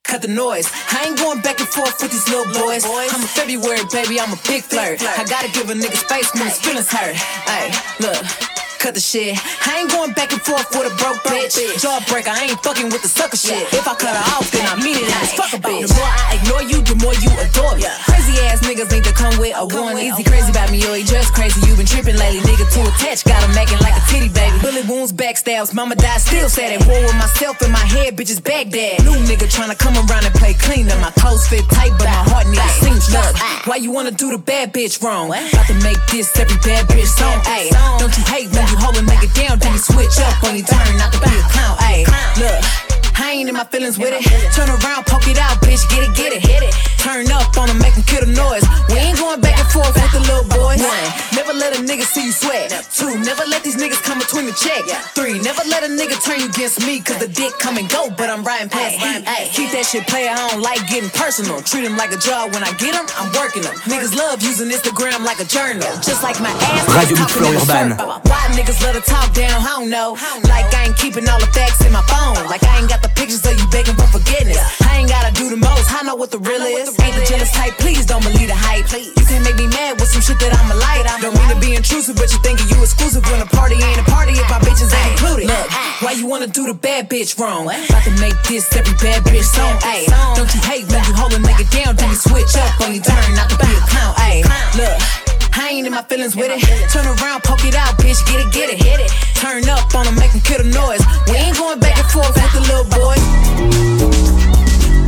Cut 0.05 0.23
the 0.23 0.29
noise. 0.29 0.71
I 0.93 1.07
ain't 1.07 1.19
going 1.19 1.41
back 1.41 1.61
and 1.61 1.69
forth 1.69 2.01
with 2.01 2.13
these 2.13 2.29
little 2.29 2.51
boys. 2.53 2.85
I'm 2.85 3.23
a 3.23 3.27
February 3.27 3.85
baby, 3.93 4.21
I'm 4.21 4.33
a 4.33 4.41
big 4.47 4.63
flirt. 4.63 5.03
I 5.03 5.25
gotta 5.25 5.51
give 5.53 5.71
a 5.71 5.75
nigga 5.75 5.97
space 5.97 6.33
when 6.35 6.45
his 6.45 6.59
feelings 6.59 6.91
hurt. 6.91 7.17
Hey, 7.17 7.73
look. 8.01 8.56
Cut 8.79 8.95
the 8.95 9.01
shit. 9.01 9.35
I 9.67 9.81
ain't 9.81 9.91
going 9.91 10.13
back 10.13 10.33
and 10.33 10.41
forth 10.43 10.69
with 10.71 10.87
a 10.87 10.95
broke 11.01 11.19
bitch. 11.25 11.59
Jawbreaker, 11.81 12.31
I 12.31 12.53
ain't 12.53 12.61
fucking 12.63 12.93
with 12.93 13.03
the 13.03 13.09
sucker 13.09 13.37
shit. 13.37 13.67
If 13.73 13.89
I 13.89 13.95
cut 13.97 14.15
her 14.15 14.27
off, 14.37 14.51
then 14.53 14.63
I 14.69 14.77
mean 14.77 14.95
it 15.01 15.11
as 15.23 15.33
fuck 15.33 15.51
a 15.53 15.59
bitch. 15.59 15.89
The 15.89 15.95
more 15.97 16.07
I 16.07 16.39
ignore 16.39 16.63
you, 16.63 16.79
the 16.85 16.95
more 17.03 17.17
you 17.19 17.33
adore 17.41 17.75
me. 17.75 17.89
Crazy 18.05 18.37
ass 18.47 18.61
niggas 18.63 18.93
need 18.93 19.03
to 19.05 19.15
come 19.17 19.35
with 19.41 19.57
a 19.57 19.65
one. 19.65 19.99
Easy 19.99 20.23
crazy 20.23 20.51
about 20.53 20.71
me, 20.71 20.85
yo, 20.85 20.93
he 20.93 21.03
just 21.03 21.33
crazy. 21.33 21.59
You 21.67 21.75
been 21.75 21.89
tripping 21.89 22.15
lately, 22.21 22.45
nigga. 22.45 22.69
Too 22.71 22.85
attached, 22.85 23.25
got 23.25 23.43
him 23.43 23.57
acting 23.57 23.81
like 23.81 23.97
a 23.97 24.03
titty 24.07 24.29
baby. 24.29 24.55
Bullet 24.61 24.87
wounds, 24.87 25.13
backstabs, 25.13 25.73
mama 25.73 25.97
died, 25.97 26.21
still 26.21 26.49
sad 26.49 26.77
at 26.77 26.87
war 26.87 27.01
with 27.01 27.17
myself 27.17 27.59
in 27.63 27.73
my 27.73 27.83
head, 27.83 28.15
bitches 28.15 28.43
Baghdad. 28.43 29.03
New 29.03 29.17
nigga 29.25 29.49
tryna 29.49 29.79
come 29.79 29.97
around 29.97 30.29
and 30.29 30.35
play 30.37 30.55
clean. 30.55 30.87
Now 30.87 31.01
my 31.01 31.11
clothes 31.17 31.49
fit 31.49 31.65
tight, 31.73 31.97
but 31.99 32.07
my 32.07 32.23
heart 32.31 32.47
need 32.47 32.61
a 32.61 32.69
seam 32.79 33.01
stuck. 33.01 33.35
Why 33.67 33.77
you 33.83 33.91
wanna 33.91 34.13
do 34.13 34.31
the 34.31 34.39
bad 34.39 34.73
bitch 34.73 35.03
wrong? 35.03 35.33
About 35.33 35.67
to 35.67 35.75
make 35.81 35.99
this 36.13 36.31
every 36.39 36.59
bad 36.63 36.87
bitch 36.87 37.09
song, 37.09 37.41
ayy. 37.57 37.73
Don't 37.99 38.15
you 38.15 38.25
hate 38.29 38.53
when 38.53 38.66
you 38.71 38.77
hold 38.79 38.97
make 39.07 39.23
it 39.23 39.35
down, 39.35 39.59
then 39.59 39.73
you 39.73 39.79
switch 39.79 40.19
up 40.21 40.43
when 40.43 40.57
you 40.57 40.63
turn, 40.63 40.97
not 40.97 41.13
to 41.13 41.21
be 41.21 41.27
a 41.27 41.43
clown, 41.51 41.77
ayy. 41.79 42.07
Look. 42.39 42.86
I 43.19 43.33
ain't 43.33 43.49
in 43.49 43.55
my 43.55 43.65
feelings 43.65 43.99
with 43.99 44.13
it. 44.13 44.23
Turn 44.53 44.69
around, 44.69 45.07
poke 45.07 45.27
it 45.29 45.39
out, 45.39 45.57
bitch, 45.65 45.83
get 45.89 46.05
it, 46.05 46.13
get 46.17 46.33
it. 46.33 46.41
Hit 46.45 46.63
it. 46.63 46.75
Turn 47.01 47.31
up 47.33 47.57
on 47.57 47.69
them, 47.69 47.79
make 47.79 47.95
them 47.95 48.05
kill 48.05 48.27
the 48.27 48.33
noise. 48.35 48.67
We 48.91 48.99
ain't 48.99 49.19
going 49.19 49.41
back 49.41 49.57
and 49.57 49.69
forth 49.71 49.95
with 49.95 50.13
the 50.13 50.21
little 50.27 50.45
boys. 50.51 50.83
One, 50.83 51.07
never 51.33 51.55
let 51.55 51.73
a 51.73 51.81
nigga 51.81 52.05
see 52.05 52.27
you 52.29 52.35
sweat. 52.35 52.75
Two, 52.93 53.17
never 53.23 53.47
let 53.47 53.63
these 53.63 53.77
niggas 53.79 54.03
come 54.03 54.19
between 54.19 54.47
the 54.47 54.57
check. 54.59 54.83
Three, 55.15 55.39
never 55.41 55.63
let 55.71 55.87
a 55.87 55.91
nigga 55.91 56.19
turn 56.19 56.41
you 56.43 56.51
against 56.51 56.85
me, 56.85 57.01
cause 57.01 57.17
the 57.19 57.29
dick 57.29 57.55
come 57.59 57.79
and 57.79 57.89
go, 57.89 58.11
but 58.11 58.29
I'm 58.29 58.43
riding 58.45 58.69
past 58.69 58.99
heat. 58.99 59.23
Keep 59.55 59.71
that 59.73 59.87
shit 59.87 60.05
player, 60.07 60.35
I 60.35 60.37
don't 60.51 60.61
like 60.61 60.83
getting 60.91 61.11
personal. 61.11 61.63
Treat 61.63 61.87
him 61.87 61.97
like 61.97 62.13
a 62.13 62.21
job, 62.21 62.53
when 62.53 62.63
I 62.67 62.75
get 62.77 62.93
him, 62.93 63.07
I'm 63.17 63.33
working 63.33 63.63
him. 63.63 63.73
Niggas 63.87 64.13
love 64.19 64.43
using 64.43 64.69
Instagram 64.69 65.25
like 65.25 65.41
a 65.41 65.49
journal. 65.49 65.87
Just 66.03 66.23
like 66.27 66.37
my 66.43 66.51
ass. 66.53 66.85
Radio 66.91 67.17
Mix 67.17 67.33
talking 67.33 67.49
in 67.49 67.57
a 67.57 67.65
Florent 67.65 67.97
circle. 67.97 68.19
Why 68.29 68.43
niggas 68.53 68.83
let 68.83 68.99
her 68.99 69.05
talk 69.07 69.33
down? 69.33 69.63
I 69.63 69.79
don't 69.79 69.91
know. 69.91 70.19
Like 70.51 70.69
I 70.75 70.91
ain't 70.91 70.99
keeping 70.99 71.25
all 71.31 71.39
the 71.39 71.51
facts 71.55 71.87
in 71.87 71.93
my 71.95 72.03
phone. 72.11 72.35
Like 72.51 72.67
I 72.67 72.83
ain't 72.83 72.91
got 72.91 73.03
the 73.03 73.06
pictures 73.15 73.45
of 73.47 73.55
you 73.59 73.67
begging 73.69 73.95
for 73.95 74.09
forgiveness. 74.09 74.59
I 74.83 75.03
ain't 75.03 75.11
gotta 75.11 75.33
do 75.35 75.51
the 75.51 75.57
most. 75.57 75.93
I 75.93 76.03
know 76.03 76.15
what 76.15 76.31
the 76.31 76.39
real 76.39 76.63
is. 76.63 76.95
Ain't 76.99 77.15
the 77.15 77.25
jealous 77.25 77.53
type. 77.53 77.77
Please 77.79 78.07
don't 78.07 78.23
believe 78.23 78.49
the 78.49 78.57
hype. 78.57 78.89
You 78.93 79.25
can't 79.27 79.45
make 79.45 79.57
me 79.57 79.67
mad 79.69 80.01
with 80.01 80.09
some 80.09 80.23
shit 80.23 80.39
that 80.41 80.55
I'm 80.57 80.71
a 80.71 80.79
light. 80.79 81.05
I 81.07 81.21
don't 81.21 81.37
mean 81.37 81.51
to 81.53 81.59
be 81.61 81.75
intrusive, 81.77 82.17
but 82.17 82.33
you 82.33 82.39
thinking 82.41 82.67
you 82.73 82.81
exclusive 82.83 83.23
when 83.31 83.41
a 83.43 83.49
party 83.49 83.77
ain't 83.77 84.01
a 84.01 84.07
party 84.09 84.35
if 84.35 84.47
my 84.49 84.59
bitches 84.63 84.91
ain't 84.91 85.19
included. 85.19 85.47
Look, 85.47 85.67
why 86.03 86.13
you 86.17 86.27
wanna 86.27 86.49
do 86.49 86.67
the 86.67 86.75
bad 86.75 87.11
bitch 87.11 87.39
wrong? 87.39 87.69
About 87.69 88.05
to 88.05 88.15
make 88.19 88.37
this 88.49 88.67
every 88.75 88.95
bad 88.99 89.23
bitch 89.25 89.47
song. 89.47 89.77
Ayy, 89.85 90.07
don't 90.35 90.51
you 90.55 90.61
hate 90.65 90.87
when 90.89 91.03
you 91.05 91.15
hold 91.15 91.33
a 91.33 91.41
nigga 91.41 91.67
down, 91.71 91.97
then 91.97 92.11
you 92.11 92.17
switch 92.17 92.57
up 92.57 92.71
when 92.81 92.95
you 92.95 93.01
turn, 93.01 93.35
not 93.35 93.51
to 93.51 93.57
be 93.59 93.71
a 93.71 93.83
clown. 93.91 94.15
Ayy, 94.17 94.43
look. 94.77 95.36
I 95.59 95.71
ain't 95.71 95.87
in 95.87 95.93
my 95.93 96.03
feelings 96.03 96.37
with 96.37 96.51
it. 96.51 96.61
Turn 96.93 97.07
around, 97.07 97.43
poke 97.43 97.65
it 97.65 97.75
out, 97.75 97.97
bitch, 97.97 98.21
get 98.27 98.45
it, 98.45 98.53
get 98.53 98.69
it. 98.69 98.83
Hit 98.83 99.01
it. 99.01 99.11
Turn 99.35 99.67
up 99.69 99.95
on 99.95 100.05
them, 100.05 100.15
make 100.17 100.33
them 100.33 100.43
kill 100.43 100.59
the 100.59 100.69
noise. 100.69 101.01
We 101.29 101.37
ain't 101.37 101.57
going 101.57 101.81
back 101.81 101.97
and 101.97 102.07
forth 102.13 102.37
with 102.37 102.53
the 102.53 102.61
little 102.61 102.85
boys. 102.93 103.23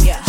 Yeah. 0.05 0.24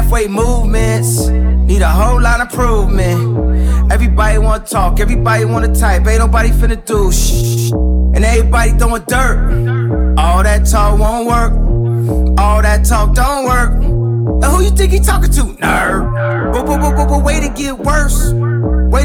Halfway 0.00 0.26
movements 0.26 1.28
need 1.28 1.82
a 1.82 1.88
whole 1.88 2.20
lot 2.22 2.40
of 2.40 2.50
improvement. 2.50 3.92
Everybody 3.92 4.38
wanna 4.38 4.64
talk, 4.64 4.98
everybody 4.98 5.44
wanna 5.44 5.74
type, 5.74 6.06
ain't 6.06 6.20
nobody 6.20 6.48
finna 6.48 6.82
do 6.86 7.12
shh. 7.12 7.70
And 8.14 8.24
everybody 8.24 8.70
throwing 8.78 9.04
dirt. 9.06 10.16
All 10.18 10.42
that 10.42 10.64
talk 10.64 10.98
won't 10.98 11.26
work. 11.28 11.52
All 12.38 12.62
that 12.62 12.86
talk 12.86 13.14
don't 13.14 13.44
work. 13.44 13.72
And 14.42 14.44
who 14.44 14.62
you 14.62 14.70
think 14.70 14.92
he 14.92 15.00
talking 15.00 15.30
to? 15.32 15.42
Nerd. 15.42 16.52
But, 16.54 16.64
but, 16.64 16.80
but, 16.80 16.96
but, 16.96 17.08
but 17.08 17.22
way 17.22 17.38
to 17.40 17.50
get 17.50 17.78
worse. 17.78 18.32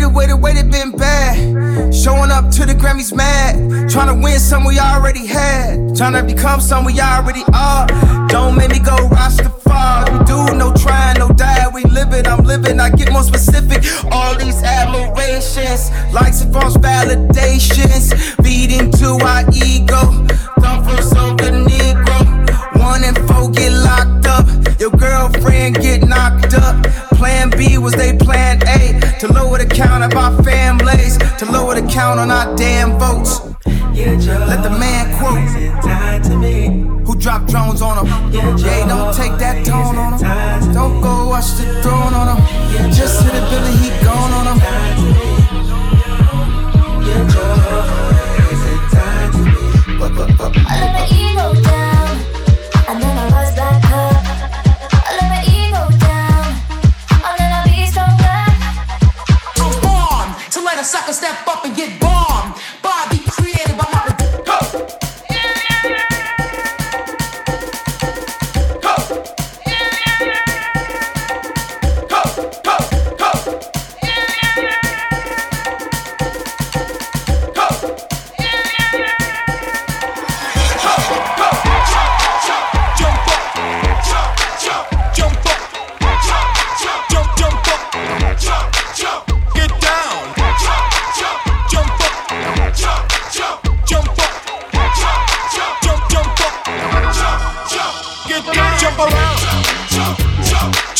Waited, 0.05 0.15
waited, 0.15 0.41
waited, 0.41 0.71
been 0.71 0.91
bad. 0.91 1.93
Showing 1.93 2.29
up 2.29 2.51
to 2.51 2.65
the 2.65 2.73
Grammys 2.73 3.11
mad. 3.11 3.89
Trying 3.89 4.15
to 4.15 4.23
win 4.23 4.39
some 4.39 4.63
we 4.63 4.77
already 4.77 5.25
had. 5.25 5.95
Trying 5.95 6.13
to 6.13 6.23
become 6.23 6.61
some 6.61 6.85
we 6.85 6.99
already 6.99 7.41
are. 7.53 7.87
Don't 8.27 8.55
make 8.55 8.69
me 8.69 8.77
go 8.77 8.95
Rastafari. 9.09 10.19
We 10.19 10.25
do 10.25 10.55
no 10.55 10.73
trying, 10.73 11.17
no 11.17 11.29
die. 11.29 11.67
We 11.73 11.83
live 11.85 12.13
it, 12.13 12.27
I'm 12.27 12.43
living 12.43 12.79
I 12.79 12.91
get 12.91 13.11
more 13.11 13.23
specific. 13.23 13.83
All 14.11 14.37
these 14.37 14.61
admirations, 14.61 15.89
likes 16.13 16.41
and 16.41 16.53
false 16.53 16.77
validations, 16.77 18.13
feed 18.43 18.71
into 18.71 19.17
our 19.25 19.41
ego. 19.53 20.27
Don't 20.61 20.85
feel 20.85 21.01
so 21.01 21.35
good, 21.35 21.65
Negro. 21.65 22.79
One 22.79 23.03
and 23.03 23.17
four 23.27 23.49
get 23.49 23.71
locked 23.71 24.27
up. 24.27 24.45
Your 24.79 24.91
girlfriend 24.91 25.77
get 25.77 26.07
knocked 26.07 26.53
up. 26.53 26.83
Plan 27.17 27.49
B 27.49 27.79
was 27.79 27.93
they 27.93 28.15
plan 28.15 28.61
A 28.67 29.04
to 29.27 29.33
lower 29.33 29.57
the 29.57 29.65
count 29.65 30.03
of 30.03 30.13
our 30.17 30.43
families, 30.43 31.17
to 31.39 31.45
lower 31.51 31.73
the 31.79 31.87
count 31.87 32.19
on 32.19 32.29
our 32.29 32.55
damn 32.55 32.97
votes. 32.99 33.39
Let 33.65 34.61
the 34.61 34.69
man 34.69 35.05
quote. 35.17 35.41
Who 37.07 37.15
dropped 37.15 37.47
drones 37.49 37.81
on 37.81 38.05
him? 38.05 38.33
Yeah, 38.33 38.87
don't 38.87 39.15
take 39.15 39.37
that 39.39 39.65
tone 39.65 39.95
on 39.95 40.13
him. 40.13 40.73
Don't 40.73 41.01
go 41.01 41.29
watch 41.29 41.51
the 41.57 41.81
throne 41.81 42.13
on 42.13 42.37
him. 42.37 42.91
Just 42.91 43.23
hit 43.23 43.33
a 43.33 43.41
Billy, 43.49 43.75
he 43.77 43.89
gone 44.03 44.31
on 44.31 44.47
him. 44.47 44.61
I 50.67 50.79
let 50.81 50.93
my 50.93 51.05
and 61.65 61.75
get 61.75 62.04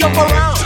Jump 0.05 0.17
around. 0.17 0.57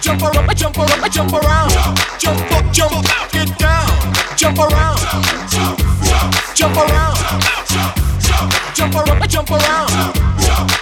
Jump 0.00 0.22
around. 0.22 0.56
Jump 0.56 0.78
around. 0.78 1.12
Jump 1.12 1.32
around. 1.34 1.70
Jump 2.18 2.52
up. 2.52 2.72
Jump 2.72 2.92
up. 2.94 3.30
Get 3.32 3.58
down. 3.58 4.14
Jump 4.34 4.58
around. 4.58 4.98
Jump 6.54 6.76
around. 6.78 7.16
Jump 8.74 8.94
around. 8.94 9.28
Jump 9.28 9.50
around. 9.50 9.90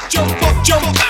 Jump 0.09 0.43
up. 0.43 0.65
Jump 0.65 0.87
up. 0.87 1.10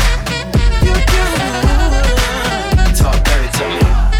Talk 3.61 4.10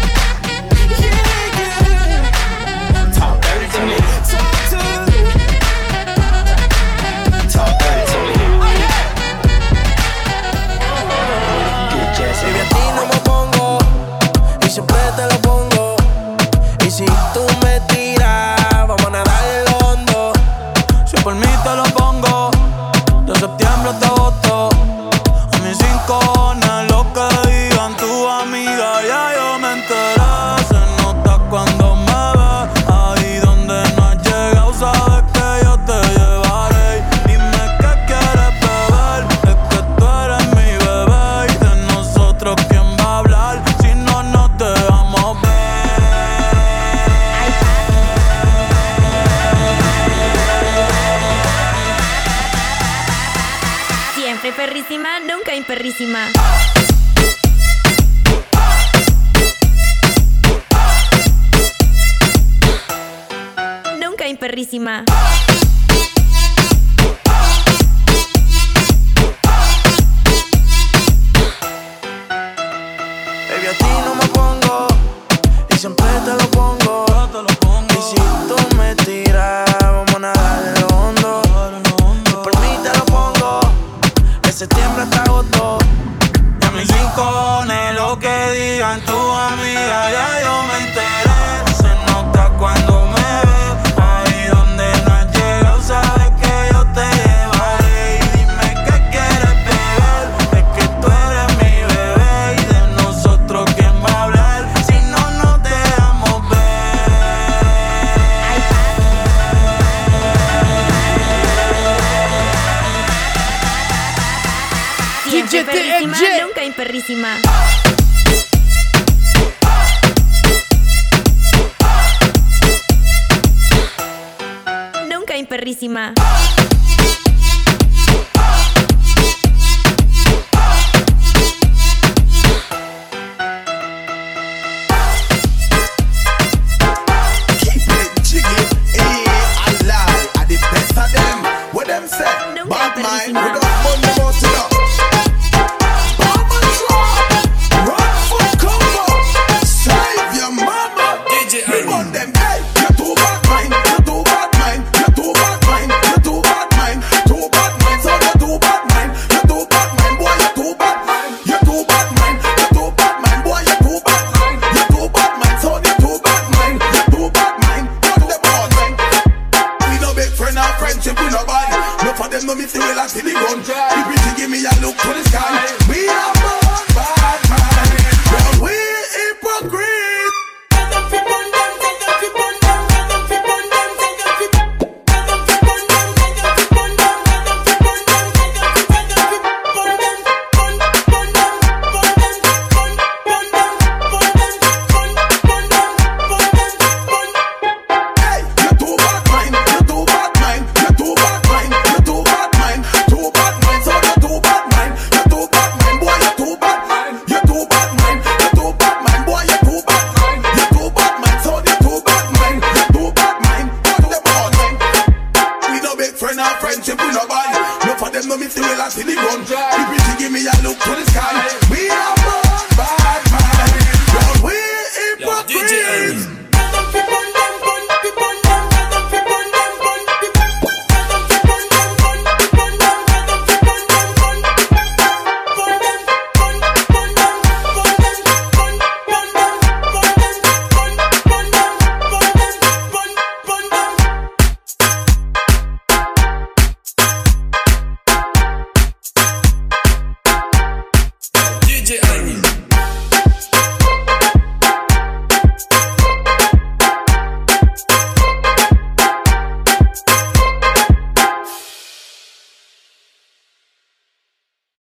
hey, 152.36 153.01